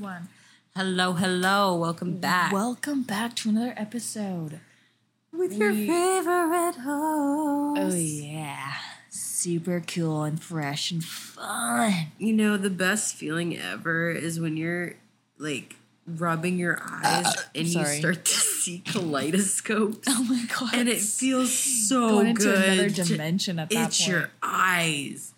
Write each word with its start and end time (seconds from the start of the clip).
One. 0.00 0.28
Hello, 0.76 1.12
hello. 1.14 1.74
Welcome 1.76 2.18
back. 2.18 2.52
Welcome 2.52 3.02
back 3.02 3.34
to 3.36 3.48
another 3.48 3.74
episode. 3.76 4.60
with 5.32 5.54
your 5.54 5.72
we- 5.72 5.86
favorite 5.86 6.76
host. 6.76 7.80
Oh 7.80 7.94
yeah, 7.96 8.74
super 9.10 9.80
cool 9.86 10.22
and 10.24 10.40
fresh 10.40 10.90
and 10.90 11.04
fun. 11.04 11.92
You 12.18 12.32
know, 12.32 12.56
the 12.56 12.70
best 12.70 13.14
feeling 13.16 13.56
ever 13.58 14.10
is 14.10 14.38
when 14.38 14.56
you're 14.56 14.94
like 15.38 15.76
rubbing 16.06 16.56
your 16.58 16.80
eyes 16.82 17.26
uh, 17.26 17.42
and 17.54 17.66
you 17.68 17.84
start 17.84 18.24
to 18.24 18.32
see 18.32 18.78
kaleidoscopes. 18.86 20.06
Oh 20.08 20.22
my 20.24 20.44
god, 20.58 20.74
and 20.74 20.88
it 20.88 20.98
feels 21.00 21.52
so 21.52 22.08
going 22.08 22.26
into 22.28 22.44
good. 22.44 22.64
another 22.78 22.90
dimension 22.90 23.58
at 23.58 23.70
that 23.70 23.82
point. 23.90 24.06
your 24.08 24.30
eyes. 24.42 25.32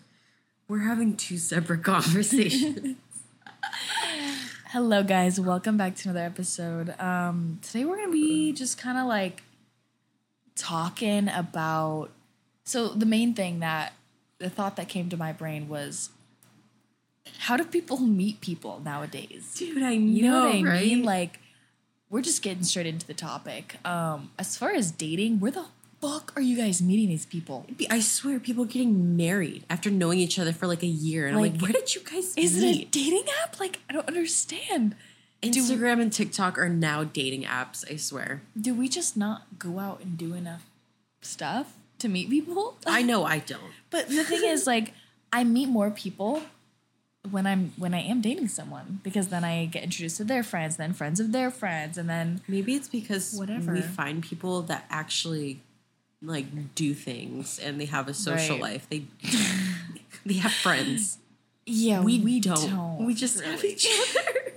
We're 0.68 0.80
having 0.80 1.16
two 1.16 1.38
separate 1.38 1.82
conversations. 1.84 2.96
Hello 4.72 5.02
guys, 5.02 5.40
welcome 5.40 5.76
back 5.76 5.96
to 5.96 6.08
another 6.10 6.24
episode. 6.24 6.94
Um, 7.00 7.58
today 7.60 7.84
we're 7.84 7.96
gonna 7.96 8.12
be 8.12 8.52
just 8.52 8.78
kind 8.78 8.98
of 8.98 9.06
like 9.06 9.42
talking 10.54 11.28
about. 11.28 12.10
So 12.64 12.88
the 12.88 13.04
main 13.06 13.34
thing 13.34 13.58
that 13.60 13.94
the 14.38 14.48
thought 14.48 14.76
that 14.76 14.88
came 14.88 15.08
to 15.08 15.16
my 15.16 15.32
brain 15.32 15.68
was, 15.68 16.10
how 17.38 17.56
do 17.56 17.64
people 17.64 17.98
meet 17.98 18.40
people 18.40 18.80
nowadays? 18.84 19.54
Dude, 19.56 19.82
I 19.82 19.96
know, 19.96 20.12
You 20.12 20.22
know 20.22 20.44
what 20.44 20.54
I 20.54 20.62
right? 20.62 20.86
mean? 20.86 21.02
Like, 21.02 21.40
we're 22.08 22.22
just 22.22 22.40
getting 22.40 22.62
straight 22.62 22.86
into 22.86 23.04
the 23.04 23.14
topic. 23.14 23.76
Um, 23.84 24.30
as 24.38 24.56
far 24.56 24.70
as 24.70 24.92
dating, 24.92 25.40
we're 25.40 25.50
the 25.50 25.66
fuck 26.00 26.32
are 26.36 26.42
you 26.42 26.56
guys 26.56 26.80
meeting 26.80 27.08
these 27.08 27.26
people? 27.26 27.66
I 27.90 28.00
swear, 28.00 28.40
people 28.40 28.64
getting 28.64 29.16
married 29.16 29.64
after 29.68 29.90
knowing 29.90 30.18
each 30.18 30.38
other 30.38 30.52
for 30.52 30.66
like 30.66 30.82
a 30.82 30.86
year, 30.86 31.26
and 31.26 31.36
I'm 31.36 31.42
Like, 31.42 31.52
like, 31.52 31.62
where 31.62 31.72
did 31.72 31.94
you 31.94 32.00
guys 32.02 32.34
meet? 32.36 32.44
Is 32.44 32.62
it 32.62 32.64
a 32.66 32.84
dating 32.86 33.24
app? 33.42 33.60
Like, 33.60 33.80
I 33.88 33.92
don't 33.92 34.08
understand. 34.08 34.94
Instagram 35.42 36.02
and 36.02 36.12
TikTok 36.12 36.58
are 36.58 36.68
now 36.68 37.04
dating 37.04 37.44
apps. 37.44 37.90
I 37.90 37.96
swear. 37.96 38.42
Do 38.60 38.74
we 38.74 38.88
just 38.88 39.16
not 39.16 39.58
go 39.58 39.78
out 39.78 40.00
and 40.02 40.18
do 40.18 40.34
enough 40.34 40.66
stuff 41.22 41.74
to 41.98 42.08
meet 42.08 42.28
people? 42.28 42.76
I 42.86 43.02
know 43.10 43.24
I 43.24 43.38
don't. 43.38 43.72
But 43.90 44.08
the 44.08 44.24
thing 44.24 44.44
is, 44.44 44.66
like, 44.66 44.92
I 45.32 45.44
meet 45.44 45.68
more 45.68 45.90
people 45.90 46.42
when 47.30 47.46
I'm 47.46 47.72
when 47.76 47.92
I 47.94 48.00
am 48.00 48.20
dating 48.22 48.48
someone 48.48 49.00
because 49.02 49.28
then 49.28 49.44
I 49.44 49.66
get 49.66 49.82
introduced 49.82 50.16
to 50.18 50.24
their 50.24 50.42
friends, 50.42 50.76
then 50.76 50.92
friends 50.92 51.20
of 51.20 51.32
their 51.32 51.50
friends, 51.50 51.98
and 51.98 52.08
then 52.08 52.40
Maybe 52.48 52.74
it's 52.74 52.88
because 52.88 53.34
Whatever. 53.34 53.72
we 53.74 53.80
find 53.82 54.22
people 54.22 54.62
that 54.62 54.86
actually 54.90 55.60
like 56.22 56.74
do 56.74 56.92
things 56.94 57.58
and 57.58 57.80
they 57.80 57.86
have 57.86 58.08
a 58.08 58.14
social 58.14 58.56
Right. 58.56 58.72
life. 58.74 58.86
They 58.90 59.04
they 60.26 60.34
have 60.34 60.52
friends. 60.52 61.18
yeah, 61.66 62.02
We, 62.02 62.20
we, 62.20 62.40
don't. 62.40 62.68
don't. 62.70 63.06
We 63.06 63.14
just 63.14 63.40
have 63.40 63.64
each 63.64 63.86
other. 63.86 64.52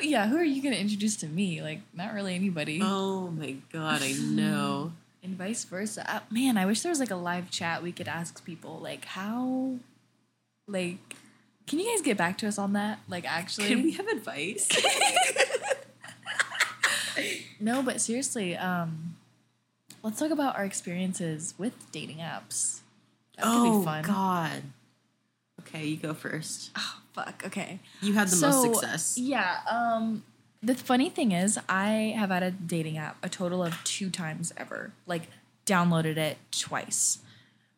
yeah, 0.02 0.26
who 0.28 0.36
are 0.36 0.44
you 0.44 0.62
gonna 0.62 0.76
introduce 0.76 1.16
to 1.16 1.26
me? 1.26 1.60
Like, 1.62 1.80
not 1.94 2.14
really 2.14 2.34
anybody. 2.34 2.80
Oh 2.82 3.28
my 3.30 3.56
god, 3.72 4.02
I 4.02 4.12
know. 4.12 4.92
and 5.22 5.36
vice 5.36 5.64
versa. 5.64 6.04
Uh, 6.10 6.20
man, 6.30 6.56
I 6.56 6.66
wish 6.66 6.80
there 6.82 6.90
was 6.90 7.00
like 7.00 7.10
a 7.10 7.16
live 7.16 7.50
chat 7.50 7.82
we 7.82 7.92
could 7.92 8.08
ask 8.08 8.44
people 8.44 8.78
like 8.82 9.04
how, 9.06 9.74
like, 10.66 10.98
can 11.66 11.78
you 11.78 11.90
guys 11.90 12.02
get 12.02 12.16
back 12.16 12.38
to 12.38 12.46
us 12.48 12.58
on 12.58 12.72
that? 12.74 13.00
Like, 13.08 13.24
actually, 13.30 13.68
Can 13.68 13.82
we 13.82 13.92
have 13.92 14.06
advice? 14.08 14.68
no, 17.60 17.82
but 17.82 18.00
seriously, 18.00 18.56
um, 18.56 19.16
let's 20.04 20.18
talk 20.18 20.30
about 20.30 20.56
our 20.56 20.64
experiences 20.64 21.54
with 21.58 21.90
dating 21.90 22.18
apps. 22.18 22.80
That 23.36 23.46
could 23.46 23.52
oh 23.52 23.78
be 23.80 23.84
fun. 23.84 24.04
god. 24.04 24.62
Okay, 25.60 25.86
you 25.86 25.96
go 25.96 26.14
first. 26.14 26.70
Oh, 26.76 27.00
fuck. 27.14 27.42
Okay. 27.46 27.80
You 28.02 28.12
had 28.12 28.28
the 28.28 28.46
most 28.46 28.62
success. 28.62 29.18
Yeah. 29.18 29.60
Um, 29.68 30.22
the 30.62 30.74
funny 30.74 31.08
thing 31.08 31.32
is, 31.32 31.58
I 31.68 32.14
have 32.16 32.28
had 32.28 32.42
a 32.42 32.50
dating 32.50 32.98
app 32.98 33.16
a 33.22 33.28
total 33.28 33.64
of 33.64 33.82
two 33.82 34.10
times 34.10 34.52
ever. 34.56 34.92
Like, 35.06 35.22
downloaded 35.64 36.18
it 36.18 36.36
twice. 36.52 37.18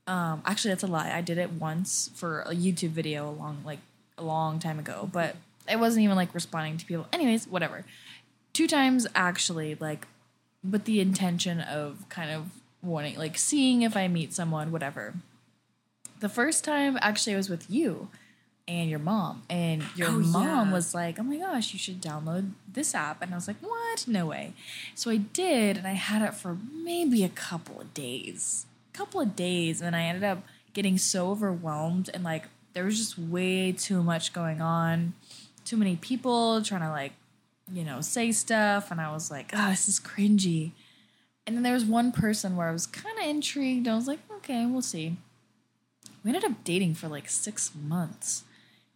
Um, 0.08 0.42
actually, 0.44 0.72
that's 0.72 0.82
a 0.82 0.88
lie. 0.88 1.12
I 1.12 1.20
did 1.20 1.38
it 1.38 1.52
once 1.52 2.10
for 2.14 2.40
a 2.40 2.50
YouTube 2.50 2.90
video 2.90 3.28
a 3.28 3.30
long, 3.30 3.62
like 3.64 3.80
a 4.18 4.24
long 4.24 4.58
time 4.58 4.78
ago, 4.78 5.08
but 5.12 5.36
I 5.68 5.76
wasn't 5.76 6.04
even 6.04 6.16
like 6.16 6.34
responding 6.34 6.76
to 6.78 6.86
people. 6.86 7.06
Anyways, 7.12 7.46
whatever. 7.46 7.84
Two 8.52 8.66
times 8.66 9.06
actually, 9.14 9.76
like, 9.78 10.06
with 10.70 10.84
the 10.84 11.00
intention 11.00 11.60
of 11.60 12.08
kind 12.08 12.30
of 12.30 12.50
wanting, 12.82 13.16
like, 13.18 13.36
seeing 13.38 13.82
if 13.82 13.96
I 13.96 14.08
meet 14.08 14.32
someone, 14.32 14.70
whatever. 14.72 15.14
The 16.20 16.28
first 16.28 16.64
time 16.64 16.98
actually 17.02 17.34
I 17.34 17.36
was 17.36 17.50
with 17.50 17.70
you 17.70 18.08
and 18.68 18.90
your 18.90 18.98
mom, 18.98 19.42
and 19.48 19.84
your 19.94 20.08
Oh, 20.08 20.18
mom 20.18 20.68
yeah. 20.68 20.72
was 20.72 20.92
like, 20.94 21.20
"Oh 21.20 21.22
my 21.22 21.36
gosh, 21.36 21.72
you 21.72 21.78
should 21.78 22.00
download 22.02 22.50
this 22.72 22.94
app," 22.96 23.22
and 23.22 23.32
I 23.32 23.36
was 23.36 23.46
like, 23.46 23.58
"What? 23.60 24.08
No 24.08 24.26
way!" 24.26 24.54
So 24.94 25.08
I 25.10 25.18
did, 25.18 25.76
and 25.76 25.86
I 25.86 25.92
had 25.92 26.20
it 26.22 26.34
for 26.34 26.56
maybe 26.72 27.22
a 27.22 27.28
couple 27.28 27.80
of 27.80 27.94
days, 27.94 28.66
a 28.92 28.96
couple 28.96 29.20
of 29.20 29.36
days, 29.36 29.80
and 29.80 29.94
I 29.94 30.02
ended 30.02 30.24
up 30.24 30.42
getting 30.72 30.98
so 30.98 31.30
overwhelmed 31.30 32.10
and 32.12 32.22
like 32.24 32.48
there 32.74 32.84
was 32.84 32.98
just 32.98 33.16
way 33.18 33.72
too 33.72 34.02
much 34.02 34.32
going 34.32 34.60
on, 34.60 35.14
too 35.64 35.76
many 35.76 35.96
people 35.96 36.60
trying 36.62 36.82
to 36.82 36.90
like, 36.90 37.12
you 37.72 37.84
know, 37.84 38.00
say 38.00 38.32
stuff, 38.32 38.90
and 38.90 39.00
I 39.00 39.12
was 39.12 39.30
like, 39.30 39.50
"Oh, 39.54 39.70
this 39.70 39.88
is 39.88 40.00
cringy." 40.00 40.72
And 41.46 41.56
then 41.56 41.62
there 41.62 41.72
was 41.74 41.84
one 41.84 42.12
person 42.12 42.56
where 42.56 42.68
I 42.68 42.72
was 42.72 42.86
kind 42.86 43.18
of 43.18 43.24
intrigued. 43.24 43.86
I 43.88 43.94
was 43.94 44.06
like, 44.08 44.20
"Okay, 44.38 44.66
we'll 44.66 44.82
see." 44.82 45.16
We 46.24 46.30
ended 46.30 46.44
up 46.44 46.64
dating 46.64 46.94
for 46.94 47.08
like 47.08 47.28
six 47.28 47.72
months 47.74 48.44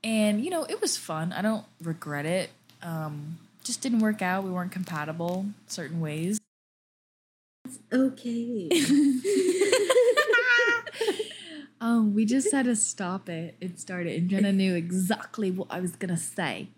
and 0.03 0.45
you 0.45 0.51
know 0.51 0.65
it 0.65 0.81
was 0.81 0.97
fun 0.97 1.33
i 1.33 1.43
don't 1.43 1.65
regret 1.83 2.27
it 2.27 2.51
um 2.83 3.39
just 3.63 3.81
didn't 3.83 4.01
work 4.01 4.23
out 4.23 4.43
we 4.45 4.51
weren't 4.51 4.73
compatible 4.73 5.47
certain 5.67 6.01
ways 6.01 6.41
It's 7.67 7.79
Okay. 7.93 8.69
um 11.81 12.15
we 12.15 12.25
just 12.25 12.53
had 12.53 12.65
to 12.65 12.75
stop 12.77 13.29
it 13.29 13.57
it 13.61 13.79
started 13.79 14.17
and 14.17 14.31
jenna 14.31 14.53
knew 14.53 14.75
exactly 14.75 15.51
what 15.51 15.69
i 15.71 15.81
was 15.81 15.97
gonna 15.97 16.17
say 16.17 16.69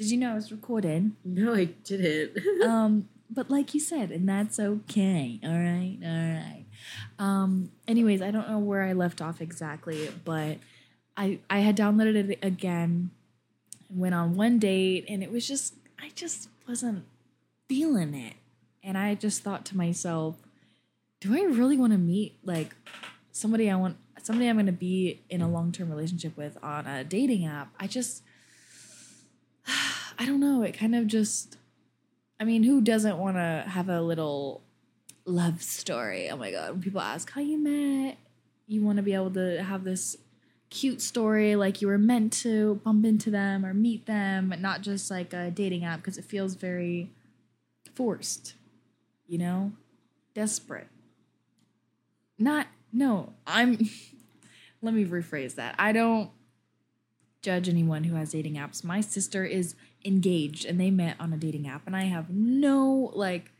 did 0.00 0.10
you 0.10 0.16
know 0.16 0.30
i 0.30 0.34
was 0.34 0.50
recording 0.50 1.14
no, 1.26 1.52
I 1.54 1.66
didn't. 1.66 2.62
um 2.62 3.06
but 3.28 3.50
like 3.50 3.74
you 3.74 3.80
said 3.80 4.10
and 4.10 4.26
that's 4.26 4.58
okay. 4.58 5.38
All 5.44 5.50
right 5.50 5.98
all 6.02 6.08
right. 6.10 6.64
Um 7.18 7.70
anyways 7.86 8.22
i 8.22 8.30
don't 8.30 8.48
know 8.48 8.58
where 8.58 8.82
i 8.82 8.94
left 8.94 9.20
off 9.20 9.42
exactly 9.42 10.10
but 10.24 10.56
i 11.18 11.38
i 11.50 11.58
had 11.58 11.76
downloaded 11.76 12.30
it 12.30 12.38
again 12.42 13.10
went 13.94 14.14
on 14.14 14.36
one 14.36 14.58
date 14.58 15.04
and 15.06 15.22
it 15.22 15.30
was 15.30 15.46
just 15.46 15.74
i 16.00 16.08
just 16.14 16.48
wasn't 16.66 17.04
feeling 17.68 18.14
it. 18.14 18.36
And 18.82 18.96
i 18.96 19.14
just 19.14 19.42
thought 19.42 19.66
to 19.66 19.76
myself 19.76 20.36
do 21.20 21.36
i 21.36 21.42
really 21.42 21.76
want 21.76 21.92
to 21.92 21.98
meet 21.98 22.38
like 22.42 22.74
somebody 23.32 23.70
i 23.70 23.76
want 23.76 23.98
somebody 24.22 24.48
i'm 24.48 24.56
going 24.56 24.64
to 24.64 24.72
be 24.72 25.20
in 25.28 25.42
a 25.42 25.48
long-term 25.48 25.90
relationship 25.90 26.34
with 26.38 26.56
on 26.62 26.86
a 26.86 27.04
dating 27.04 27.44
app? 27.44 27.68
I 27.78 27.86
just 27.86 28.22
i 30.20 30.24
don't 30.24 30.38
know 30.38 30.62
it 30.62 30.78
kind 30.78 30.94
of 30.94 31.08
just 31.08 31.56
I 32.40 32.44
mean, 32.44 32.62
who 32.62 32.80
doesn't 32.80 33.18
want 33.18 33.36
to 33.36 33.64
have 33.68 33.90
a 33.90 34.00
little 34.00 34.62
love 35.26 35.62
story? 35.62 36.30
Oh 36.30 36.38
my 36.38 36.50
god, 36.50 36.70
when 36.70 36.80
people 36.80 37.02
ask 37.02 37.30
how 37.30 37.42
you 37.42 37.58
met, 37.58 38.16
you 38.66 38.80
want 38.82 38.96
to 38.96 39.02
be 39.02 39.12
able 39.12 39.30
to 39.32 39.62
have 39.62 39.84
this 39.84 40.16
cute 40.70 41.02
story 41.02 41.54
like 41.54 41.82
you 41.82 41.88
were 41.88 41.98
meant 41.98 42.32
to 42.32 42.76
bump 42.76 43.04
into 43.04 43.30
them 43.30 43.66
or 43.66 43.74
meet 43.74 44.06
them, 44.06 44.54
not 44.58 44.80
just 44.80 45.10
like 45.10 45.34
a 45.34 45.50
dating 45.50 45.84
app 45.84 45.98
because 45.98 46.16
it 46.16 46.24
feels 46.24 46.54
very 46.54 47.10
forced, 47.94 48.54
you 49.26 49.36
know? 49.36 49.72
Desperate. 50.32 50.88
Not 52.38 52.68
no, 52.90 53.34
I'm 53.46 53.76
let 54.82 54.94
me 54.94 55.04
rephrase 55.04 55.56
that. 55.56 55.74
I 55.78 55.92
don't 55.92 56.30
judge 57.42 57.68
anyone 57.68 58.04
who 58.04 58.16
has 58.16 58.32
dating 58.32 58.54
apps. 58.54 58.84
My 58.84 59.00
sister 59.00 59.44
is 59.44 59.74
engaged 60.04 60.64
and 60.64 60.80
they 60.80 60.90
met 60.90 61.16
on 61.18 61.32
a 61.32 61.36
dating 61.36 61.68
app 61.68 61.86
and 61.86 61.96
I 61.96 62.04
have 62.04 62.30
no 62.30 63.10
like 63.14 63.52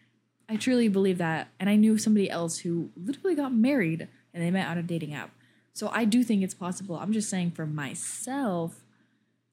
I 0.48 0.56
truly 0.56 0.88
believe 0.88 1.18
that 1.18 1.48
and 1.58 1.70
I 1.70 1.76
knew 1.76 1.96
somebody 1.96 2.30
else 2.30 2.58
who 2.58 2.90
literally 2.96 3.36
got 3.36 3.52
married 3.52 4.08
and 4.34 4.42
they 4.42 4.50
met 4.50 4.68
on 4.68 4.78
a 4.78 4.82
dating 4.82 5.14
app. 5.14 5.30
So 5.72 5.90
I 5.92 6.04
do 6.04 6.22
think 6.22 6.42
it's 6.42 6.54
possible. 6.54 6.96
I'm 6.96 7.12
just 7.12 7.30
saying 7.30 7.52
for 7.52 7.66
myself, 7.66 8.82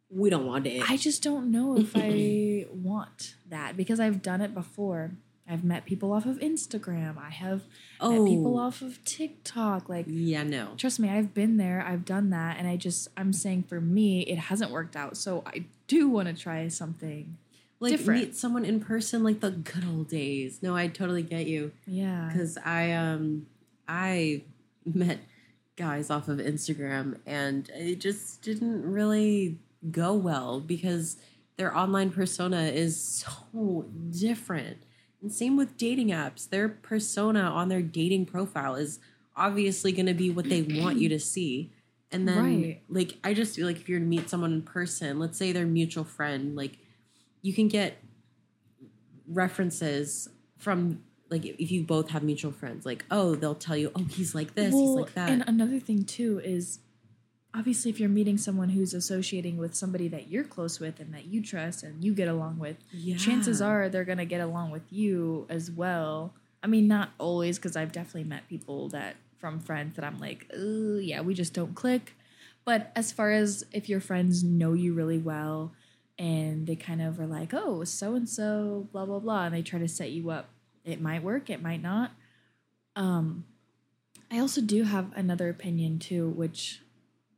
we 0.10 0.30
don't 0.30 0.46
want 0.46 0.66
it. 0.66 0.90
I 0.90 0.98
just 0.98 1.22
don't 1.22 1.52
know 1.52 1.78
if 1.78 1.92
I 1.96 2.66
want 2.72 3.36
that 3.50 3.78
because 3.78 4.00
I've 4.00 4.22
done 4.22 4.42
it 4.42 4.54
before. 4.54 5.12
I've 5.50 5.64
met 5.64 5.86
people 5.86 6.12
off 6.12 6.26
of 6.26 6.38
Instagram. 6.40 7.18
I 7.18 7.30
have 7.30 7.62
met 8.02 8.26
people 8.26 8.58
Oh. 8.58 8.62
off 8.62 8.82
of 8.82 9.04
TikTok. 9.06 9.88
Like 9.90 10.06
yeah, 10.10 10.44
no. 10.44 10.74
trust 10.78 11.00
me, 11.00 11.10
I've 11.10 11.34
been 11.34 11.58
there, 11.58 11.82
I've 11.88 12.04
done 12.06 12.30
that, 12.32 12.58
and 12.58 12.68
I 12.68 12.76
just 12.76 13.08
I'm 13.16 13.32
saying 13.34 13.64
for 13.64 13.80
me, 13.80 14.22
it 14.22 14.38
hasn't 14.38 14.72
worked 14.72 14.96
out. 14.96 15.16
So 15.18 15.44
I 15.46 15.66
do 15.88 16.10
want 16.10 16.28
to 16.28 16.34
try 16.34 16.68
something. 16.68 17.38
Like 17.80 17.92
different. 17.92 18.20
meet 18.22 18.36
someone 18.36 18.66
in 18.66 18.80
person 18.80 19.24
like 19.24 19.40
the 19.40 19.52
good 19.52 19.86
old 19.86 20.10
days. 20.10 20.60
No, 20.64 20.76
I 20.76 20.88
totally 20.88 21.22
get 21.24 21.46
you. 21.48 21.72
Yeah. 21.86 22.30
because 22.32 22.58
I 22.66 22.92
um 22.94 23.46
I 23.88 24.42
met 24.86 25.20
guys 25.76 26.10
off 26.10 26.28
of 26.28 26.40
Instagram 26.40 27.20
and 27.28 27.70
it 27.76 28.00
just 28.00 28.42
didn't 28.42 28.82
really 28.82 29.60
go 29.92 30.16
well 30.16 30.60
because 30.60 31.18
their 31.58 31.76
online 31.78 32.10
persona 32.10 32.64
is 32.64 33.00
so 33.00 33.86
different. 34.10 34.78
And 35.22 35.32
same 35.32 35.58
with 35.58 35.78
dating 35.78 36.10
apps. 36.10 36.48
Their 36.50 36.70
persona 36.70 37.42
on 37.42 37.70
their 37.70 37.82
dating 37.82 38.28
profile 38.28 38.76
is 38.76 39.00
obviously 39.36 39.92
going 39.92 40.06
to 40.06 40.14
be 40.14 40.30
what 40.30 40.48
they 40.50 40.62
want 40.62 40.98
you 40.98 41.10
to 41.10 41.20
see. 41.20 41.72
And 42.12 42.28
then, 42.28 42.38
Right. 42.44 42.82
like, 42.88 43.18
I 43.24 43.34
just 43.34 43.56
feel 43.56 43.66
like 43.66 43.78
if 43.78 43.90
you're 43.90 44.00
to 44.00 44.06
meet 44.06 44.30
someone 44.30 44.54
in 44.54 44.62
person, 44.62 45.20
let's 45.20 45.38
say 45.38 45.52
they're 45.52 45.66
mutual 45.66 46.04
friend, 46.04 46.56
like, 46.56 46.78
you 47.42 47.54
can 47.54 47.68
get 47.68 47.98
references 49.28 50.30
from, 50.58 51.04
like, 51.30 51.46
if 51.46 51.72
you 51.72 51.84
both 51.84 52.10
have 52.10 52.24
mutual 52.24 52.52
friends, 52.52 52.86
like, 52.86 53.06
oh, 53.12 53.36
they'll 53.36 53.56
tell 53.56 53.76
you, 53.78 53.92
oh, 53.96 54.04
he's 54.04 54.34
like 54.34 54.56
this, 54.56 54.74
he's 54.74 54.90
like 54.90 55.14
that. 55.16 55.30
And 55.30 55.44
another 55.48 55.80
thing 55.80 56.04
too 56.06 56.40
is 56.44 56.80
obviously 57.58 57.90
if 57.90 58.00
you're 58.00 58.10
meeting 58.10 58.38
someone 58.38 58.70
who's 58.70 58.94
associating 58.94 59.58
with 59.58 59.74
somebody 59.74 60.08
that 60.08 60.30
you're 60.30 60.44
close 60.44 60.80
with 60.80 61.00
and 61.00 61.14
that 61.14 61.26
you 61.26 61.42
trust 61.42 61.82
and 61.82 62.04
you 62.04 62.14
get 62.14 62.28
along 62.28 62.60
with, 62.60 62.78
chances 63.18 63.62
are 63.62 63.90
they're 63.90 64.06
gonna 64.06 64.26
get 64.26 64.42
along 64.42 64.70
with 64.70 64.84
you 64.92 65.46
as 65.50 65.72
well. 65.72 66.34
I 66.62 66.68
mean, 66.68 66.88
not 66.88 67.12
always, 67.18 67.58
because 67.58 67.76
I've 67.76 67.92
definitely 67.92 68.26
met 68.26 68.48
people 68.48 68.90
that 68.90 69.16
from 69.40 69.60
friends 69.60 69.96
that 69.96 70.06
I'm 70.06 70.20
like, 70.20 70.50
oh 70.56 70.98
yeah, 71.00 71.22
we 71.22 71.34
just 71.34 71.54
don't 71.54 71.74
click. 71.74 72.16
But 72.66 72.92
as 72.96 73.12
far 73.12 73.32
as 73.32 73.66
if 73.72 73.90
your 73.90 74.02
friends 74.02 74.44
know 74.44 74.74
you 74.74 74.94
really 74.94 75.18
well 75.18 75.72
and 76.20 76.68
they 76.68 76.76
kind 76.76 77.02
of 77.02 77.20
are 77.20 77.28
like, 77.28 77.54
oh, 77.54 77.84
so 77.86 78.16
and 78.16 78.28
so, 78.28 78.88
blah 78.92 79.06
blah 79.06 79.20
blah, 79.20 79.46
and 79.46 79.56
they 79.56 79.62
try 79.62 79.80
to 79.80 79.88
set 79.88 80.12
you 80.12 80.30
up, 80.30 80.50
it 80.84 81.02
might 81.02 81.24
work, 81.24 81.50
it 81.50 81.62
might 81.62 81.82
not. 81.82 82.12
Um, 82.96 83.46
I 84.30 84.40
also 84.40 84.62
do 84.62 84.84
have 84.84 85.12
another 85.16 85.50
opinion 85.50 86.00
too, 86.00 86.30
which 86.30 86.82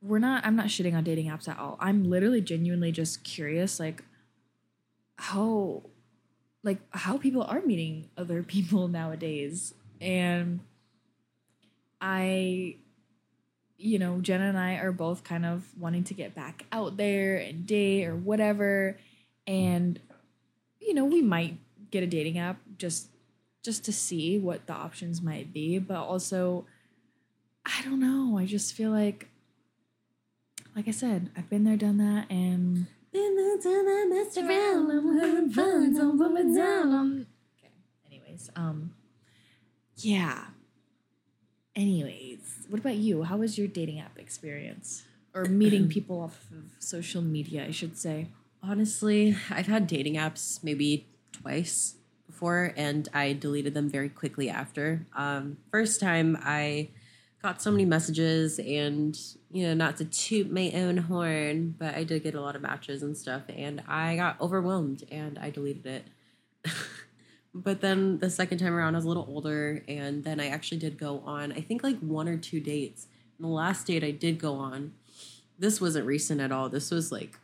we're 0.02 0.20
not. 0.20 0.46
I'm 0.46 0.56
not 0.56 0.68
shitting 0.68 0.96
on 0.96 1.04
dating 1.04 1.28
apps 1.28 1.48
at 1.48 1.60
all. 1.60 1.78
I'm 1.80 2.04
literally 2.04 2.42
genuinely 2.42 2.92
just 2.92 3.24
curious, 3.24 3.80
like 3.80 4.04
how, 5.18 5.84
like 6.64 6.80
how 6.92 7.18
people 7.18 7.44
are 7.44 7.62
meeting 7.62 8.10
other 8.18 8.44
people 8.56 8.88
nowadays, 8.88 9.74
and 10.00 10.62
I, 12.00 12.76
you 13.78 14.00
know, 14.00 14.20
Jenna 14.22 14.46
and 14.46 14.58
I 14.58 14.76
are 14.76 14.92
both 14.92 15.24
kind 15.24 15.46
of 15.46 15.66
wanting 15.78 16.06
to 16.06 16.14
get 16.14 16.34
back 16.34 16.66
out 16.72 16.98
there 16.98 17.38
and 17.38 17.66
date 17.66 18.06
or 18.06 18.16
whatever, 18.16 18.98
and 19.46 20.00
you 20.80 20.94
know, 20.94 21.06
we 21.06 21.22
might 21.22 21.58
get 21.92 22.04
a 22.04 22.08
dating 22.08 22.38
app 22.38 22.58
just 22.78 23.10
just 23.64 23.84
to 23.84 23.92
see 23.92 24.40
what 24.40 24.66
the 24.68 24.74
options 24.74 25.22
might 25.22 25.52
be, 25.52 25.78
but 25.80 25.98
also 25.98 26.66
I 27.66 27.82
don't 27.84 28.00
know. 28.00 28.38
I 28.38 28.46
just 28.46 28.74
feel 28.74 28.92
like 28.92 29.28
like 30.76 30.88
I 30.88 30.92
said, 30.92 31.30
I've 31.36 31.50
been 31.50 31.64
there, 31.64 31.78
done 31.78 31.98
that, 31.98 32.30
and 32.30 32.88
messed 34.10 34.38
around 34.38 34.92
i'm 34.92 35.20
having 35.20 35.50
fun 35.50 35.98
i'm 36.00 36.20
having 36.20 37.26
Okay. 37.58 37.72
Anyways, 38.08 38.50
um 38.56 38.92
yeah. 39.98 40.46
Anyways, 41.76 42.66
what 42.70 42.80
about 42.80 42.96
you? 42.96 43.24
How 43.24 43.38
was 43.38 43.58
your 43.58 43.68
dating 43.68 44.00
app 44.00 44.18
experience? 44.18 45.04
Or 45.34 45.46
meeting 45.46 45.88
people 45.88 46.22
off 46.22 46.48
of 46.52 46.72
social 46.80 47.22
media, 47.22 47.66
I 47.66 47.72
should 47.72 47.98
say. 47.98 48.28
Honestly, 48.62 49.36
I've 49.50 49.68
had 49.68 49.88
dating 49.88 50.16
apps 50.16 50.64
maybe 50.64 51.08
twice 51.32 51.96
before, 52.28 52.74
and 52.76 53.08
I 53.14 53.34
deleted 53.34 53.74
them 53.74 53.90
very 53.90 54.10
quickly 54.10 54.50
after. 54.50 55.06
Um, 55.16 55.58
first 55.72 56.00
time, 56.00 56.38
I 56.42 56.90
got 57.42 57.62
so 57.62 57.72
many 57.72 57.86
messages, 57.86 58.60
and 58.60 59.18
you 59.52 59.68
know, 59.68 59.74
not 59.74 59.98
to 59.98 60.06
toot 60.06 60.52
my 60.52 60.72
own 60.74 60.98
horn, 60.98 61.76
but 61.78 61.96
I 61.96 62.04
did 62.04 62.24
get 62.24 62.36
a 62.36 62.42
lot 62.42 62.56
of 62.56 62.62
matches 62.62 63.04
and 63.04 63.18
stuff, 63.18 63.44
and 63.50 63.82
I 63.88 64.16
got 64.16 64.40
overwhelmed, 64.42 65.04
and 65.12 65.38
I 65.40 65.50
deleted 65.50 65.86
it. 65.86 66.08
but 67.54 67.82
then 67.82 68.20
the 68.20 68.30
second 68.30 68.58
time 68.60 68.74
around, 68.74 68.96
I 68.96 68.98
was 68.98 69.06
a 69.06 69.08
little 69.08 69.26
older, 69.28 69.84
and 69.88 70.24
then 70.24 70.40
I 70.40 70.48
actually 70.48 70.80
did 70.80 70.98
go 70.98 71.24
on, 71.26 71.52
I 71.52 71.62
think 71.62 71.84
like 71.84 72.00
one 72.00 72.28
or 72.28 72.38
two 72.38 72.60
dates. 72.60 73.08
And 73.38 73.46
the 73.46 73.52
last 73.52 73.88
date 73.88 74.04
I 74.04 74.12
did 74.12 74.38
go 74.38 74.56
on, 74.56 74.94
this 75.58 75.80
wasn't 75.80 76.06
recent 76.06 76.42
at 76.42 76.52
all. 76.52 76.70
This 76.70 76.92
was 76.92 77.12
like 77.12 77.40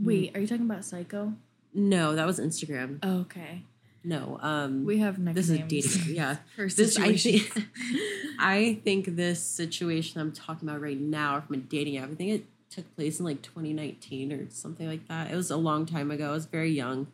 Wait, 0.00 0.36
are 0.36 0.40
you 0.40 0.46
talking 0.46 0.64
about 0.64 0.84
Psycho? 0.84 1.34
No, 1.74 2.14
that 2.14 2.26
was 2.26 2.38
Instagram. 2.38 2.98
Oh, 3.02 3.20
okay. 3.20 3.62
No, 4.04 4.38
um, 4.40 4.84
We 4.84 4.98
have 4.98 5.18
nicknames. 5.18 5.48
this 5.48 5.50
is 5.50 5.94
dating. 5.98 6.14
Yeah, 6.14 6.36
this 6.56 6.96
I 6.98 7.14
think. 7.16 7.66
I 8.38 8.80
think 8.84 9.16
this 9.16 9.42
situation 9.42 10.20
I'm 10.20 10.32
talking 10.32 10.68
about 10.68 10.80
right 10.80 10.98
now 10.98 11.40
from 11.40 11.54
a 11.56 11.58
dating 11.58 11.96
app. 11.98 12.10
I 12.10 12.14
think 12.14 12.30
it 12.30 12.44
took 12.70 12.94
place 12.96 13.18
in 13.18 13.24
like 13.26 13.42
2019 13.42 14.32
or 14.32 14.46
something 14.50 14.86
like 14.86 15.06
that. 15.08 15.30
It 15.30 15.36
was 15.36 15.50
a 15.50 15.56
long 15.56 15.84
time 15.86 16.10
ago. 16.10 16.28
I 16.28 16.32
was 16.32 16.46
very 16.46 16.70
young. 16.70 17.08